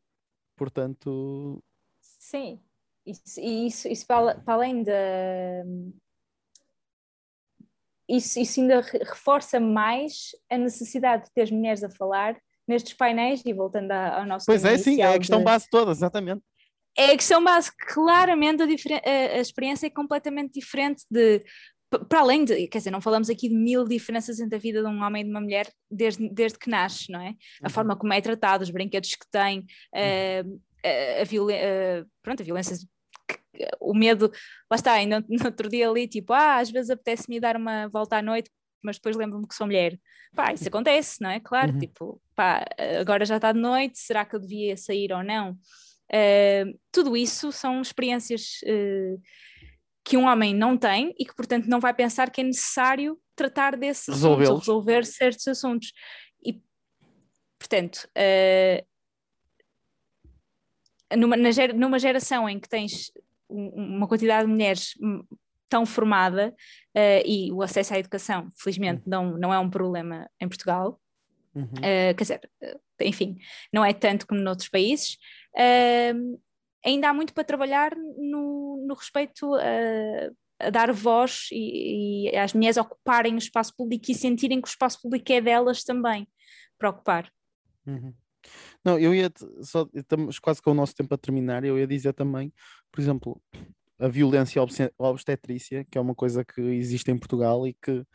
Portanto. 0.57 1.63
Sim, 2.01 2.59
isso, 3.05 3.39
isso, 3.39 3.87
isso 3.87 4.07
para, 4.07 4.39
para 4.39 4.53
além 4.55 4.81
da, 4.81 4.93
isso, 8.09 8.39
isso 8.39 8.59
ainda 8.59 8.81
reforça 8.81 9.59
mais 9.59 10.31
a 10.49 10.57
necessidade 10.57 11.25
de 11.25 11.31
ter 11.31 11.43
as 11.43 11.51
mulheres 11.51 11.83
a 11.83 11.89
falar 11.89 12.35
nestes 12.67 12.93
painéis 12.93 13.41
e 13.45 13.53
voltando 13.53 13.91
ao 13.91 14.25
nosso 14.25 14.45
Pois 14.45 14.65
é, 14.65 14.77
sim, 14.77 15.01
é 15.01 15.13
a 15.13 15.17
questão 15.17 15.39
de... 15.39 15.45
base 15.45 15.67
toda, 15.69 15.91
exatamente. 15.91 16.41
É 16.97 17.11
a 17.11 17.15
questão 17.15 17.43
base, 17.43 17.71
claramente 17.77 18.61
a, 18.61 18.65
a, 18.65 19.37
a 19.37 19.39
experiência 19.39 19.87
é 19.87 19.89
completamente 19.89 20.53
diferente 20.53 21.03
de 21.09 21.43
para 22.07 22.19
além 22.19 22.45
de, 22.45 22.67
quer 22.67 22.77
dizer, 22.77 22.91
não 22.91 23.01
falamos 23.01 23.31
aqui 23.31 23.49
de 23.49 23.55
mil 23.55 23.83
diferenças 23.83 24.39
entre 24.39 24.55
a 24.55 24.59
vida 24.59 24.81
de 24.81 24.87
um 24.87 25.03
homem 25.03 25.21
e 25.21 25.25
de 25.25 25.31
uma 25.31 25.41
mulher 25.41 25.67
desde, 25.89 26.29
desde 26.29 26.59
que 26.59 26.69
nasce, 26.69 27.11
não 27.11 27.19
é? 27.19 27.29
A 27.63 27.67
uhum. 27.67 27.69
forma 27.71 27.95
como 27.95 28.13
é 28.13 28.21
tratado, 28.21 28.63
os 28.63 28.69
brinquedos 28.69 29.09
que 29.09 29.25
tem, 29.31 29.65
uhum. 29.93 30.59
a, 30.85 30.87
a, 30.87 31.23
a, 31.23 32.05
pronto, 32.21 32.41
a 32.41 32.45
violência 32.45 32.77
o 33.79 33.93
medo, 33.93 34.31
lá 34.69 34.75
está, 34.75 34.93
ainda 34.93 35.23
no 35.27 35.45
outro 35.45 35.69
dia 35.69 35.89
ali, 35.89 36.07
tipo, 36.07 36.33
ah, 36.33 36.57
às 36.57 36.69
vezes 36.69 36.89
apetece-me 36.89 37.39
dar 37.39 37.55
uma 37.55 37.87
volta 37.87 38.17
à 38.17 38.21
noite, 38.21 38.49
mas 38.83 38.97
depois 38.97 39.15
lembro-me 39.15 39.47
que 39.47 39.55
sou 39.55 39.67
mulher. 39.67 39.99
Pá, 40.35 40.53
isso 40.53 40.67
acontece, 40.67 41.21
não 41.21 41.29
é? 41.29 41.39
Claro, 41.39 41.73
uhum. 41.73 41.79
tipo, 41.79 42.21
pá, 42.35 42.63
agora 42.99 43.25
já 43.25 43.37
está 43.37 43.51
de 43.51 43.59
noite, 43.59 43.97
será 43.99 44.23
que 44.23 44.35
eu 44.35 44.39
devia 44.39 44.77
sair 44.77 45.11
ou 45.11 45.23
não? 45.23 45.57
Uh, 46.11 46.79
tudo 46.91 47.15
isso 47.15 47.51
são 47.51 47.81
experiências 47.81 48.59
uh, 48.63 49.21
que 50.03 50.17
um 50.17 50.25
homem 50.25 50.55
não 50.55 50.75
tem 50.77 51.13
e 51.19 51.25
que, 51.25 51.35
portanto, 51.35 51.67
não 51.67 51.79
vai 51.79 51.93
pensar 51.93 52.31
que 52.31 52.41
é 52.41 52.43
necessário 52.43 53.19
tratar 53.35 53.77
desses 53.77 54.09
assuntos, 54.09 54.59
resolver 54.59 55.05
certos 55.05 55.47
assuntos. 55.47 55.93
E, 56.43 56.59
portanto, 57.59 58.09
uh, 58.17 58.89
numa, 61.17 61.35
numa 61.75 61.99
geração 61.99 62.49
em 62.49 62.59
que 62.59 62.69
tens 62.69 63.11
uma 63.49 64.07
quantidade 64.07 64.45
de 64.45 64.51
mulheres 64.51 64.93
tão 65.69 65.85
formada 65.85 66.53
uh, 66.97 67.23
e 67.25 67.51
o 67.51 67.61
acesso 67.61 67.93
à 67.93 67.99
educação, 67.99 68.49
felizmente, 68.57 69.03
uhum. 69.05 69.09
não, 69.09 69.37
não 69.37 69.53
é 69.53 69.59
um 69.59 69.69
problema 69.69 70.29
em 70.39 70.49
Portugal. 70.49 70.99
Uhum. 71.55 71.63
Uh, 71.63 72.15
quer 72.15 72.21
dizer, 72.21 72.51
uh, 72.63 72.79
enfim, 73.01 73.37
não 73.71 73.85
é 73.85 73.93
tanto 73.93 74.27
como 74.27 74.41
noutros 74.41 74.67
países. 74.67 75.17
ainda 76.83 77.09
há 77.09 77.13
muito 77.13 77.33
para 77.33 77.43
trabalhar 77.43 77.95
no, 77.95 78.83
no 78.85 78.93
respeito 78.95 79.53
a, 79.55 80.67
a 80.67 80.69
dar 80.69 80.91
voz 80.91 81.47
e, 81.51 82.29
e 82.29 82.35
às 82.35 82.53
mulheres 82.53 82.77
ocuparem 82.77 83.35
o 83.35 83.37
espaço 83.37 83.73
público 83.75 84.11
e 84.11 84.15
sentirem 84.15 84.59
que 84.59 84.67
o 84.67 84.71
espaço 84.71 85.01
público 85.01 85.31
é 85.31 85.39
delas 85.39 85.83
também 85.83 86.27
para 86.77 86.89
ocupar. 86.89 87.31
Uhum. 87.85 88.13
Não, 88.83 88.97
eu 88.97 89.13
ia 89.13 89.31
só 89.61 89.87
estamos 89.93 90.39
quase 90.39 90.61
com 90.61 90.71
o 90.71 90.73
nosso 90.73 90.95
tempo 90.95 91.13
a 91.13 91.17
terminar. 91.17 91.63
Eu 91.63 91.77
ia 91.77 91.87
dizer 91.87 92.13
também, 92.13 92.53
por 92.91 93.01
exemplo, 93.01 93.41
a 93.99 94.07
violência 94.07 94.61
obstetrícia, 94.97 95.85
que 95.85 95.97
é 95.97 96.01
uma 96.01 96.15
coisa 96.15 96.45
que 96.45 96.61
existe 96.61 97.11
em 97.11 97.17
Portugal 97.17 97.67
e 97.67 97.73
que 97.73 98.05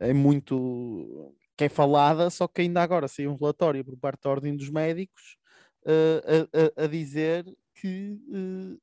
é 0.00 0.12
muito 0.12 1.34
que 1.56 1.64
é 1.64 1.68
falada, 1.68 2.30
só 2.30 2.46
que 2.46 2.60
ainda 2.60 2.80
agora 2.80 3.08
saiu 3.08 3.32
um 3.32 3.36
relatório 3.36 3.84
por 3.84 3.96
parte 3.96 4.22
da 4.22 4.30
Ordem 4.30 4.56
dos 4.56 4.70
Médicos 4.70 5.36
uh, 5.84 6.78
a, 6.78 6.82
a, 6.82 6.84
a, 6.84 6.86
dizer 6.86 7.44
que, 7.74 8.16
uh, 8.28 8.80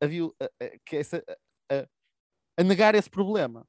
a, 0.00 0.06
viol, 0.08 0.34
que 0.84 0.96
essa, 0.96 1.24
a, 1.70 2.64
negar 2.64 2.96
esse 2.96 3.08
problema. 3.08 3.66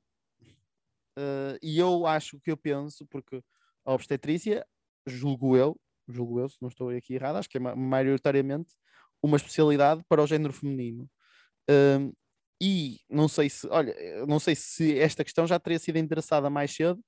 E 1.63 1.79
eu 1.79 2.05
acho 2.05 2.39
que 2.39 2.51
eu 2.51 2.57
penso, 2.57 3.05
porque 3.07 3.43
a 3.83 3.93
obstetrícia, 3.93 4.65
julgo 5.07 5.57
eu, 5.57 5.79
julgo 6.07 6.39
eu, 6.39 6.49
se 6.49 6.57
não 6.61 6.69
estou 6.69 6.89
aqui 6.89 7.15
errado, 7.15 7.37
acho 7.37 7.49
que 7.49 7.57
é 7.57 7.59
maioritariamente 7.59 8.73
uma 9.21 9.37
especialidade 9.37 10.03
para 10.07 10.21
o 10.21 10.27
género 10.27 10.53
feminino. 10.53 11.09
Um, 11.69 12.13
e 12.61 12.99
não 13.09 13.27
sei 13.27 13.49
se, 13.49 13.67
olha, 13.67 13.95
não 14.25 14.39
sei 14.39 14.55
se 14.55 14.97
esta 14.99 15.23
questão 15.23 15.45
já 15.45 15.59
teria 15.59 15.77
sido 15.77 15.97
endereçada 15.97 16.49
mais 16.49 16.73
cedo 16.73 17.03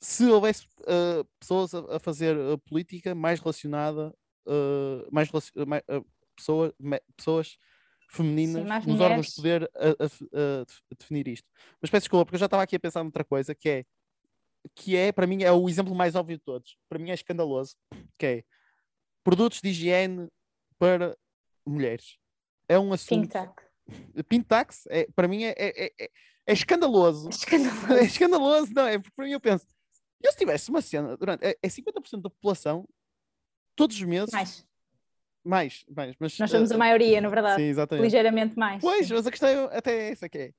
se 0.00 0.24
houvesse 0.26 0.66
uh, 0.80 1.24
pessoas 1.38 1.74
a, 1.74 1.96
a 1.96 1.98
fazer 1.98 2.36
uh, 2.36 2.58
política 2.58 3.14
mais 3.14 3.40
relacionada, 3.40 4.14
uh, 4.46 5.08
mais, 5.10 5.30
mais 5.66 5.82
pessoa, 6.36 6.74
pessoas 7.16 7.56
femininas 8.10 8.84
Sim, 8.84 8.90
nos 8.90 9.00
órgãos 9.00 9.28
de 9.28 9.34
poder 9.34 9.70
a, 9.74 9.88
a, 9.88 10.62
a, 10.62 10.94
definir 10.98 11.28
isto. 11.28 11.48
Mas 11.80 11.90
peço 11.90 12.02
desculpa, 12.02 12.26
porque 12.26 12.36
eu 12.36 12.40
já 12.40 12.46
estava 12.46 12.62
aqui 12.62 12.76
a 12.76 12.80
pensar 12.80 13.02
noutra 13.02 13.24
coisa 13.24 13.54
que 13.54 13.68
é 13.68 13.84
que 14.74 14.96
é, 14.96 15.12
para 15.12 15.26
mim, 15.26 15.42
é 15.42 15.52
o 15.52 15.68
exemplo 15.68 15.94
mais 15.94 16.14
óbvio 16.14 16.36
de 16.36 16.42
todos. 16.42 16.76
Para 16.88 16.98
mim 16.98 17.10
é 17.10 17.14
escandaloso, 17.14 17.76
que 18.18 18.26
é 18.26 18.44
produtos 19.22 19.60
de 19.60 19.68
higiene 19.68 20.28
para 20.78 21.16
mulheres. 21.66 22.16
É 22.68 22.78
um 22.78 22.92
assunto... 22.92 23.22
Pintax. 23.22 23.64
Pintax, 24.28 24.86
é, 24.88 25.06
para 25.14 25.28
mim, 25.28 25.44
é, 25.44 25.54
é, 25.56 25.92
é, 25.98 26.10
é 26.46 26.52
escandaloso. 26.52 27.28
escandaloso. 27.28 27.92
É 27.92 28.04
escandaloso, 28.04 28.72
não, 28.72 28.86
é 28.86 28.98
porque 28.98 29.14
para 29.14 29.24
mim 29.26 29.32
eu 29.32 29.40
penso, 29.40 29.66
eu 30.22 30.32
se 30.32 30.38
tivesse 30.38 30.70
uma 30.70 30.80
cena 30.80 31.16
durante, 31.16 31.44
é, 31.44 31.56
é 31.62 31.68
50% 31.68 32.22
da 32.22 32.30
população, 32.30 32.88
todos 33.76 33.96
os 33.96 34.02
meses... 34.02 34.32
Mais. 34.32 34.66
Mais, 35.44 35.84
mais, 35.94 36.16
mas... 36.18 36.38
Nós 36.38 36.50
somos 36.50 36.70
uh, 36.70 36.74
a 36.74 36.78
maioria, 36.78 37.20
na 37.20 37.28
verdade. 37.28 37.60
Sim, 37.60 37.68
exatamente. 37.68 38.04
Ligeiramente 38.04 38.58
mais. 38.58 38.80
Pois, 38.80 39.06
sim. 39.06 39.12
mas 39.12 39.26
a 39.26 39.30
questão 39.30 39.48
é, 39.48 39.76
até 39.76 39.92
é 39.92 40.10
essa 40.10 40.26
que 40.26 40.38
é. 40.38 40.52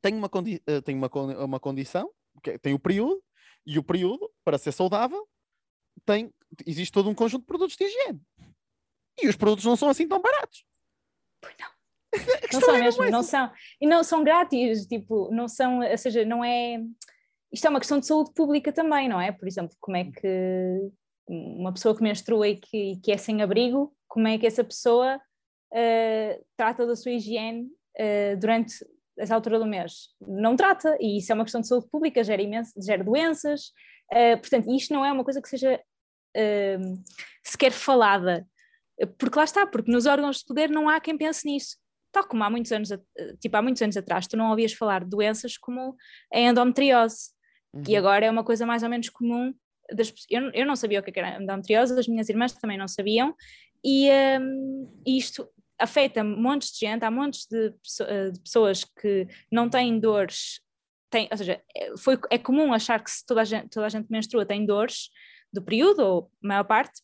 Tenho 0.00 0.16
uma, 0.16 0.28
condi 0.28 0.60
uh, 0.68 0.82
tenho 0.82 0.98
uma, 0.98 1.08
uma 1.44 1.60
condição 1.60 2.10
tem 2.60 2.74
o 2.74 2.78
período, 2.78 3.22
e 3.66 3.78
o 3.78 3.82
período, 3.82 4.30
para 4.44 4.58
ser 4.58 4.72
saudável, 4.72 5.28
tem, 6.04 6.32
existe 6.66 6.92
todo 6.92 7.10
um 7.10 7.14
conjunto 7.14 7.42
de 7.42 7.46
produtos 7.46 7.76
de 7.76 7.84
higiene. 7.84 8.20
E 9.20 9.28
os 9.28 9.36
produtos 9.36 9.64
não 9.64 9.76
são 9.76 9.90
assim 9.90 10.06
tão 10.06 10.20
baratos. 10.20 10.64
Pois 11.40 11.54
não. 11.60 11.68
não 12.52 12.60
são 12.60 12.76
é 12.76 12.80
mesmo, 12.80 13.10
não 13.10 13.22
são. 13.22 13.52
E 13.80 13.86
não 13.86 14.02
são 14.02 14.24
grátis, 14.24 14.86
tipo, 14.86 15.30
não 15.30 15.48
são, 15.48 15.80
ou 15.80 15.98
seja, 15.98 16.24
não 16.24 16.44
é. 16.44 16.80
Isto 17.52 17.66
é 17.66 17.70
uma 17.70 17.80
questão 17.80 17.98
de 17.98 18.06
saúde 18.06 18.32
pública 18.34 18.72
também, 18.72 19.08
não 19.08 19.20
é? 19.20 19.32
Por 19.32 19.46
exemplo, 19.46 19.76
como 19.80 19.96
é 19.96 20.04
que 20.04 20.90
uma 21.28 21.72
pessoa 21.72 21.94
que 21.94 22.02
menstrua 22.02 22.48
e 22.48 22.56
que, 22.56 22.96
que 23.02 23.12
é 23.12 23.16
sem 23.16 23.42
abrigo, 23.42 23.94
como 24.06 24.28
é 24.28 24.38
que 24.38 24.46
essa 24.46 24.64
pessoa 24.64 25.16
uh, 25.16 26.46
trata 26.56 26.86
da 26.86 26.96
sua 26.96 27.12
higiene 27.12 27.64
uh, 27.64 28.38
durante 28.38 28.74
essa 29.18 29.34
altura 29.34 29.58
do 29.58 29.66
mês. 29.66 30.08
Não 30.20 30.56
trata, 30.56 30.96
e 31.00 31.18
isso 31.18 31.32
é 31.32 31.34
uma 31.34 31.44
questão 31.44 31.60
de 31.60 31.68
saúde 31.68 31.88
pública, 31.90 32.22
gera, 32.24 32.42
imenso, 32.42 32.72
gera 32.80 33.02
doenças, 33.02 33.72
Uh, 34.12 34.38
portanto, 34.38 34.70
isto 34.74 34.92
não 34.92 35.04
é 35.04 35.12
uma 35.12 35.24
coisa 35.24 35.40
que 35.40 35.48
seja 35.48 35.76
uh, 36.36 37.02
sequer 37.44 37.72
falada, 37.72 38.46
porque 39.18 39.38
lá 39.38 39.44
está, 39.44 39.66
porque 39.66 39.92
nos 39.92 40.06
órgãos 40.06 40.38
de 40.38 40.46
poder 40.46 40.70
não 40.70 40.88
há 40.88 40.98
quem 40.98 41.16
pense 41.16 41.46
nisso. 41.46 41.76
Tal 42.10 42.26
como 42.26 42.42
há 42.42 42.50
muitos 42.50 42.72
anos, 42.72 42.88
tipo, 43.38 43.56
há 43.56 43.62
muitos 43.62 43.82
anos 43.82 43.96
atrás, 43.96 44.26
tu 44.26 44.36
não 44.36 44.50
ouvias 44.50 44.72
falar 44.72 45.04
de 45.04 45.10
doenças 45.10 45.58
como 45.58 45.94
a 46.32 46.40
endometriose, 46.40 47.30
uhum. 47.74 47.82
que 47.82 47.94
agora 47.94 48.24
é 48.24 48.30
uma 48.30 48.42
coisa 48.42 48.64
mais 48.64 48.82
ou 48.82 48.88
menos 48.88 49.10
comum. 49.10 49.54
Das, 49.92 50.12
eu, 50.30 50.50
eu 50.52 50.66
não 50.66 50.74
sabia 50.74 51.00
o 51.00 51.02
que 51.02 51.18
era 51.18 51.40
endometriose, 51.40 51.98
as 51.98 52.08
minhas 52.08 52.28
irmãs 52.28 52.52
também 52.54 52.78
não 52.78 52.88
sabiam, 52.88 53.34
e 53.84 54.08
um, 54.40 55.02
isto 55.06 55.48
afeta 55.78 56.24
montes 56.24 56.72
de 56.72 56.86
gente, 56.86 57.04
há 57.04 57.10
montes 57.10 57.46
de, 57.46 57.70
de 57.70 58.40
pessoas 58.40 58.84
que 58.84 59.26
não 59.50 59.68
têm 59.68 59.98
dores 59.98 60.60
tem, 61.10 61.28
ou 61.30 61.36
seja, 61.36 61.62
é, 61.74 61.96
foi, 61.96 62.18
é 62.30 62.38
comum 62.38 62.72
achar 62.72 63.02
que 63.02 63.10
se 63.10 63.24
toda 63.24 63.40
a, 63.40 63.44
gente, 63.44 63.68
toda 63.68 63.86
a 63.86 63.88
gente 63.88 64.08
menstrua 64.10 64.46
tem 64.46 64.64
dores 64.64 65.10
do 65.52 65.62
período, 65.62 66.00
ou 66.00 66.30
maior 66.42 66.64
parte, 66.64 67.00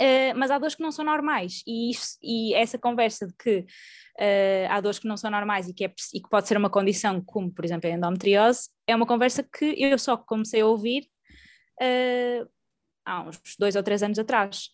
uh, 0.00 0.36
mas 0.36 0.50
há 0.50 0.58
dores 0.58 0.74
que 0.74 0.82
não 0.82 0.92
são 0.92 1.04
normais, 1.04 1.62
e, 1.66 1.90
isso, 1.90 2.16
e 2.22 2.54
essa 2.54 2.78
conversa 2.78 3.26
de 3.26 3.34
que 3.34 3.58
uh, 3.60 4.70
há 4.70 4.80
dores 4.80 4.98
que 4.98 5.08
não 5.08 5.16
são 5.16 5.30
normais 5.30 5.68
e 5.68 5.74
que, 5.74 5.84
é, 5.84 5.92
e 6.14 6.20
que 6.20 6.28
pode 6.28 6.46
ser 6.46 6.56
uma 6.56 6.70
condição, 6.70 7.20
como 7.20 7.52
por 7.52 7.64
exemplo 7.64 7.90
a 7.90 7.92
endometriose, 7.92 8.68
é 8.86 8.94
uma 8.94 9.06
conversa 9.06 9.42
que 9.42 9.74
eu 9.82 9.98
só 9.98 10.16
comecei 10.16 10.60
a 10.60 10.66
ouvir 10.66 11.08
uh, 11.82 12.48
há 13.04 13.22
uns 13.22 13.40
dois 13.58 13.74
ou 13.74 13.82
três 13.82 14.02
anos 14.02 14.18
atrás. 14.18 14.68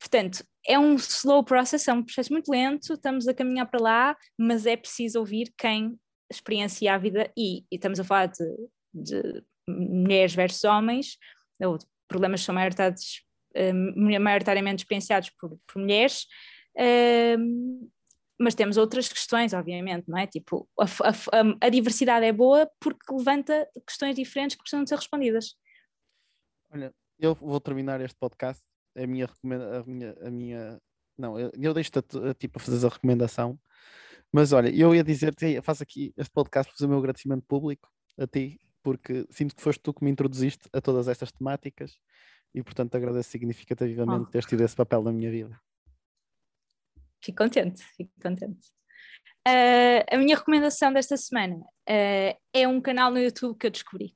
Portanto, 0.00 0.42
é 0.66 0.78
um 0.78 0.94
slow 0.94 1.44
process, 1.44 1.86
é 1.86 1.92
um 1.92 2.02
processo 2.02 2.32
muito 2.32 2.50
lento, 2.50 2.94
estamos 2.94 3.28
a 3.28 3.34
caminhar 3.34 3.70
para 3.70 3.82
lá, 3.82 4.16
mas 4.38 4.64
é 4.64 4.76
preciso 4.76 5.18
ouvir 5.18 5.52
quem 5.58 5.98
experiencia 6.32 6.94
a 6.94 6.98
vida 6.98 7.30
e, 7.36 7.60
e 7.70 7.76
estamos 7.76 8.00
a 8.00 8.04
falar 8.04 8.26
de, 8.26 8.68
de, 8.94 9.44
mulheres 9.68 10.34
versus 10.34 10.64
homens, 10.64 11.18
ou 11.60 11.78
problemas 12.08 12.40
que 12.40 12.46
são 12.46 12.54
uh, 12.54 14.20
maioritariamente 14.20 14.84
experienciados 14.84 15.30
por, 15.30 15.58
por 15.66 15.80
mulheres, 15.80 16.26
uh, 16.76 17.90
mas 18.40 18.54
temos 18.54 18.78
outras 18.78 19.06
questões, 19.06 19.52
obviamente, 19.52 20.08
não 20.08 20.16
é? 20.16 20.26
Tipo, 20.26 20.66
a, 20.78 20.84
a, 20.84 21.66
a, 21.66 21.68
diversidade 21.68 22.24
é 22.24 22.32
boa 22.32 22.70
porque 22.80 23.12
levanta 23.12 23.68
questões 23.86 24.16
diferentes 24.16 24.56
que 24.56 24.62
precisam 24.62 24.82
de 24.82 24.88
ser 24.88 24.96
respondidas. 24.96 25.56
Olha, 26.72 26.94
eu 27.18 27.34
vou 27.34 27.60
terminar 27.60 28.00
este 28.00 28.16
podcast, 28.18 28.64
a 28.96 29.06
minha, 29.06 29.26
a 29.26 29.82
minha, 29.86 30.16
a 30.22 30.30
minha 30.30 30.80
não, 31.18 31.38
eu, 31.38 31.50
eu 31.60 31.74
deixo-te 31.74 31.98
a, 31.98 32.30
a, 32.30 32.34
tipo, 32.34 32.58
a 32.58 32.62
fazer 32.62 32.86
a 32.86 32.90
recomendação 32.90 33.58
mas 34.32 34.52
olha, 34.52 34.68
eu 34.68 34.94
ia 34.94 35.02
dizer-te, 35.02 35.60
faço 35.60 35.82
aqui 35.82 36.14
este 36.16 36.32
podcast 36.32 36.70
para 36.70 36.76
fazer 36.76 36.86
o 36.86 36.88
meu 36.88 36.98
agradecimento 36.98 37.44
público 37.46 37.88
a 38.16 38.26
ti, 38.26 38.60
porque 38.82 39.26
sinto 39.30 39.56
que 39.56 39.62
foste 39.62 39.82
tu 39.82 39.92
que 39.92 40.04
me 40.04 40.10
introduziste 40.10 40.68
a 40.72 40.80
todas 40.80 41.08
estas 41.08 41.32
temáticas 41.32 41.98
e, 42.54 42.62
portanto, 42.62 42.94
agradeço 42.94 43.30
significativamente 43.30 44.24
oh. 44.24 44.30
teres 44.30 44.46
tido 44.46 44.62
esse 44.62 44.76
papel 44.76 45.02
na 45.02 45.12
minha 45.12 45.30
vida. 45.30 45.60
Fico 47.22 47.38
contente, 47.38 47.82
fico 47.96 48.12
contente. 48.22 48.68
Uh, 49.46 50.04
a 50.10 50.16
minha 50.16 50.36
recomendação 50.36 50.92
desta 50.92 51.16
semana 51.16 51.56
uh, 51.56 52.38
é 52.52 52.68
um 52.68 52.80
canal 52.80 53.10
no 53.10 53.18
YouTube 53.18 53.58
que 53.58 53.66
eu 53.66 53.70
descobri, 53.70 54.14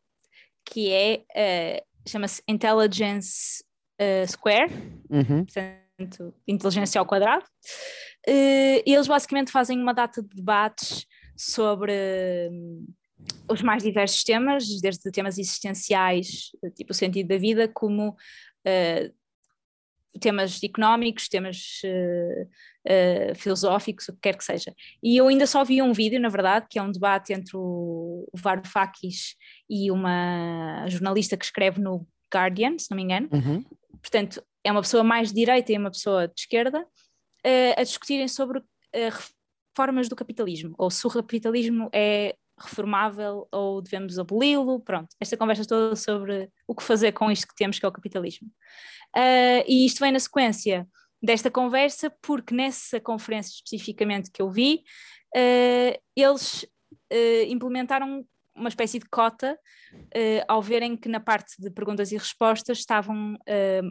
que 0.65 0.93
é, 0.93 1.25
uh, 1.83 2.09
chama-se 2.09 2.43
Intelligence 2.47 3.65
Square, 4.27 4.73
uhum. 5.09 5.45
portanto, 5.45 6.35
inteligência 6.47 6.99
ao 6.99 7.07
quadrado. 7.07 7.45
Uh, 8.27 8.83
eles 8.87 9.07
basicamente 9.07 9.53
fazem 9.53 9.79
uma 9.79 9.93
data 9.93 10.23
de 10.23 10.35
debates 10.35 11.07
sobre 11.37 11.93
uh, 11.93 13.53
os 13.53 13.63
mais 13.63 13.83
diversos 13.83 14.25
temas, 14.25 14.65
desde 14.81 15.11
temas 15.11 15.39
existenciais, 15.39 16.51
tipo 16.75 16.93
o 16.93 16.95
sentido 16.95 17.29
da 17.29 17.39
vida, 17.39 17.69
como 17.69 18.11
uh, 18.11 19.15
temas 20.21 20.63
económicos, 20.63 21.29
temas 21.29 21.81
filosóficos, 23.37 24.09
o 24.09 24.13
que 24.13 24.21
quer 24.21 24.37
que 24.37 24.45
seja. 24.45 24.73
E 25.03 25.17
eu 25.17 25.27
ainda 25.27 25.45
só 25.45 25.65
vi 25.65 25.83
um 25.83 25.93
vídeo, 25.93 26.21
na 26.21 26.29
verdade, 26.29 26.67
que 26.71 26.79
é 26.79 26.83
um 26.83 26.93
debate 26.93 27.33
entre 27.33 27.57
o 27.57 28.25
Varoufakis 28.33 29.35
e 29.69 29.91
uma 29.91 30.87
jornalista 30.87 31.37
que 31.37 31.45
escreve 31.45 31.81
no 31.81 32.07
Guardian, 32.35 32.79
se 32.79 32.91
não 32.91 32.97
me 32.97 33.03
engano. 33.03 33.29
Uhum. 33.33 33.65
Portanto, 34.01 34.43
é 34.65 34.73
uma 34.73 34.83
pessoa 34.83 35.05
mais 35.05 35.29
de 35.29 35.35
direita 35.35 35.73
e 35.73 35.79
uma 35.79 35.91
pessoa 35.91 36.27
de 36.27 36.35
esquerda, 36.39 36.81
uh, 36.83 37.75
a 37.81 37.83
discutirem 37.83 38.27
sobre 38.27 38.59
uh, 38.59 38.65
reformas 39.71 40.09
do 40.09 40.17
capitalismo, 40.17 40.75
ou 40.79 40.91
se 40.91 41.07
o 41.07 41.11
capitalismo 41.11 41.89
é 41.93 42.35
reformável 42.59 43.49
ou 43.51 43.83
devemos 43.83 44.19
aboli-lo, 44.19 44.79
pronto, 44.81 45.09
esta 45.21 45.37
conversa 45.37 45.67
toda 45.67 45.97
sobre 45.97 46.49
o 46.69 46.75
que 46.75 46.85
fazer 46.85 47.13
com 47.13 47.31
isto 47.31 47.49
que 47.49 47.55
temos, 47.55 47.79
que 47.79 47.85
é 47.85 47.89
o 47.89 47.93
capitalismo. 47.93 48.49
Uh, 49.17 49.65
e 49.67 49.85
isto 49.85 50.01
vem 50.01 50.13
na 50.13 50.21
sequência 50.21 50.87
desta 51.23 51.51
conversa, 51.51 52.11
porque 52.23 52.55
nessa 52.55 53.01
conferência 53.01 53.51
especificamente 53.51 54.31
que 54.31 54.43
eu 54.43 54.51
vi, 54.51 54.83
eles 56.15 56.67
implementaram 57.49 58.27
uma 58.55 58.69
espécie 58.69 58.99
de 58.99 59.07
cota 59.07 59.59
ao 60.49 60.63
verem 60.63 60.97
que 60.97 61.09
na 61.09 61.21
parte 61.21 61.55
de 61.59 61.71
perguntas 61.71 62.13
e 62.13 62.17
respostas 62.17 62.79
estavam 62.79 63.37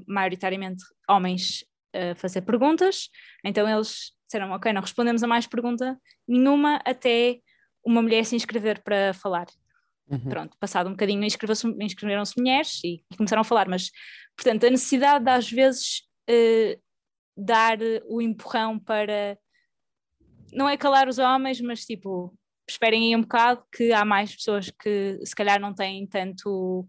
maioritariamente 0.08 0.84
homens 1.10 1.66
a 1.94 2.16
fazer 2.16 2.42
perguntas, 2.42 3.10
então 3.44 3.70
eles 3.70 4.14
disseram, 4.26 4.52
ok, 4.52 4.74
não 4.74 4.82
respondemos 4.82 5.22
a 5.22 5.28
mais 5.28 5.46
pergunta 5.46 5.98
nenhuma 6.28 6.82
até 6.86 7.40
uma 7.86 8.02
mulher 8.02 8.26
se 8.26 8.36
inscrever 8.36 8.82
para 8.84 9.14
falar. 9.14 9.48
Uhum. 10.10 10.30
Pronto, 10.30 10.58
passado 10.60 10.88
um 10.88 10.92
bocadinho 10.92 11.24
inscreveram-se 11.24 12.38
mulheres 12.38 12.82
e, 12.84 13.04
e, 13.12 13.18
começaram 13.18 13.42
a 13.42 13.46
falar, 13.46 13.68
mas, 13.68 13.90
portanto, 14.36 14.66
a 14.66 14.70
necessidade 14.70 15.24
de 15.26 15.32
às 15.32 15.50
vezes 15.50 16.02
uh, 16.30 16.82
dar 17.38 17.78
o 18.08 18.22
empurrão 18.22 18.78
para, 18.78 19.38
não 20.52 20.68
é 20.68 20.78
calar 20.78 21.08
os 21.08 21.20
homens, 21.20 21.62
mas 21.62 21.86
tipo, 21.86 22.34
esperem 22.68 23.08
aí 23.08 23.16
um 23.16 23.22
bocado 23.22 23.64
que 23.72 23.92
há 23.92 24.06
mais 24.06 24.36
pessoas 24.36 24.70
que 24.70 25.20
se 25.24 25.36
calhar 25.36 25.60
não 25.60 25.74
têm 25.74 26.08
tanto 26.08 26.88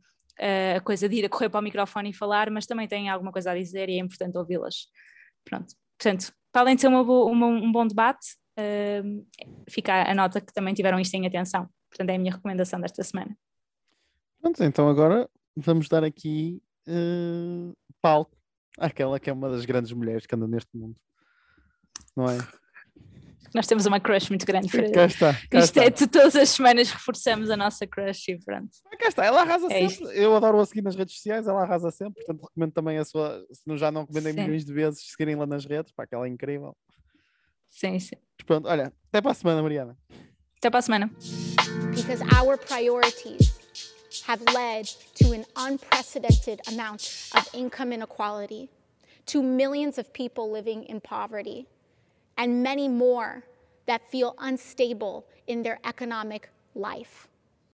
a 0.76 0.80
coisa 0.80 1.08
de 1.08 1.16
ir 1.16 1.24
a 1.24 1.28
correr 1.28 1.48
para 1.48 1.60
o 1.60 1.62
microfone 1.62 2.10
e 2.10 2.12
falar, 2.12 2.50
mas 2.50 2.66
também 2.66 2.88
têm 2.88 3.08
alguma 3.08 3.30
coisa 3.30 3.52
a 3.52 3.54
dizer 3.54 3.88
e 3.88 3.94
é 3.94 3.98
importante 3.98 4.36
ouvi-las. 4.36 4.88
Pronto. 5.44 5.74
Portanto, 5.96 6.32
para 6.50 6.62
além 6.62 6.74
de 6.74 6.80
ser 6.80 6.88
uma 6.88 7.02
uma, 7.02 7.46
um 7.46 7.70
bom 7.70 7.86
debate, 7.86 8.36
uh, 8.58 9.26
fica 9.68 10.10
a 10.10 10.14
nota 10.14 10.40
que 10.40 10.52
também 10.52 10.74
tiveram 10.74 10.98
isto 10.98 11.14
em 11.14 11.26
atenção. 11.26 11.68
Portanto, 11.88 12.10
é 12.10 12.16
a 12.16 12.18
minha 12.18 12.32
recomendação 12.32 12.80
desta 12.80 13.02
semana. 13.02 13.36
Pronto, 14.40 14.62
então 14.62 14.88
agora 14.88 15.28
vamos 15.56 15.88
dar 15.88 16.04
aqui 16.04 16.60
uh, 16.88 17.76
palco 18.00 18.36
àquela 18.78 19.20
que 19.20 19.30
é 19.30 19.32
uma 19.32 19.48
das 19.48 19.64
grandes 19.64 19.92
mulheres 19.92 20.26
que 20.26 20.34
anda 20.34 20.46
neste 20.46 20.76
mundo. 20.76 20.96
Não 22.16 22.28
é? 22.28 22.38
Nós 23.54 23.66
temos 23.66 23.86
uma 23.86 24.00
crush 24.00 24.28
muito 24.28 24.44
grande 24.44 24.68
para 24.68 24.90
cá 24.90 25.04
está, 25.06 25.32
cá 25.48 25.58
Isto 25.60 25.80
está. 25.80 25.84
é, 25.84 25.90
todas 25.90 26.36
as 26.36 26.50
semanas 26.50 26.90
reforçamos 26.90 27.50
a 27.50 27.56
nossa 27.56 27.86
crush 27.86 28.28
e 28.28 28.38
pronto. 28.44 28.70
Cá 28.98 29.08
está, 29.08 29.24
ela 29.24 29.42
arrasa 29.42 29.66
é 29.66 29.68
sempre. 29.70 29.86
Isto. 29.86 30.10
Eu 30.10 30.36
adoro-a 30.36 30.66
seguir 30.66 30.82
nas 30.82 30.96
redes 30.96 31.14
sociais, 31.14 31.46
ela 31.46 31.62
arrasa 31.62 31.90
sempre, 31.90 32.24
portanto 32.24 32.48
recomendo 32.48 32.72
também 32.72 32.98
a 32.98 33.04
sua, 33.04 33.46
se 33.52 33.62
não 33.66 33.76
já 33.76 33.90
não 33.90 34.02
recomendei 34.02 34.32
milhões 34.32 34.64
de 34.64 34.72
vezes, 34.72 35.10
seguirem 35.10 35.36
lá 35.36 35.46
nas 35.46 35.64
redes, 35.64 35.92
para 35.92 36.06
que 36.06 36.14
ela 36.14 36.26
é 36.26 36.28
incrível. 36.28 36.76
Sim, 37.68 37.98
sim. 37.98 38.16
Mas 38.38 38.46
pronto, 38.46 38.68
olha, 38.68 38.92
até 39.08 39.20
para 39.20 39.30
a 39.30 39.34
semana, 39.34 39.62
Mariana. 39.62 39.96
Até 40.58 40.70
para 40.70 40.78
a 40.78 40.82
semana. 40.82 41.10
Because 41.94 42.22
our 42.36 42.56
priorities 42.56 43.52
have 44.26 44.42
led 44.54 44.86
to 45.16 45.32
an 45.32 45.44
unprecedented 45.56 46.60
amount 46.68 47.30
of 47.36 47.48
income 47.52 47.92
inequality, 47.92 48.68
to 49.26 49.42
millions 49.42 49.98
of 49.98 50.12
people 50.12 50.50
living 50.50 50.84
in 50.84 51.00
poverty. 51.00 51.66
And 52.36 52.62
many 52.62 52.88
more 52.88 53.44
that 53.86 54.10
feel 54.10 54.34
unstable 54.38 55.26
in 55.46 55.62
their 55.62 55.78
economic 55.84 56.50
life. 56.74 57.28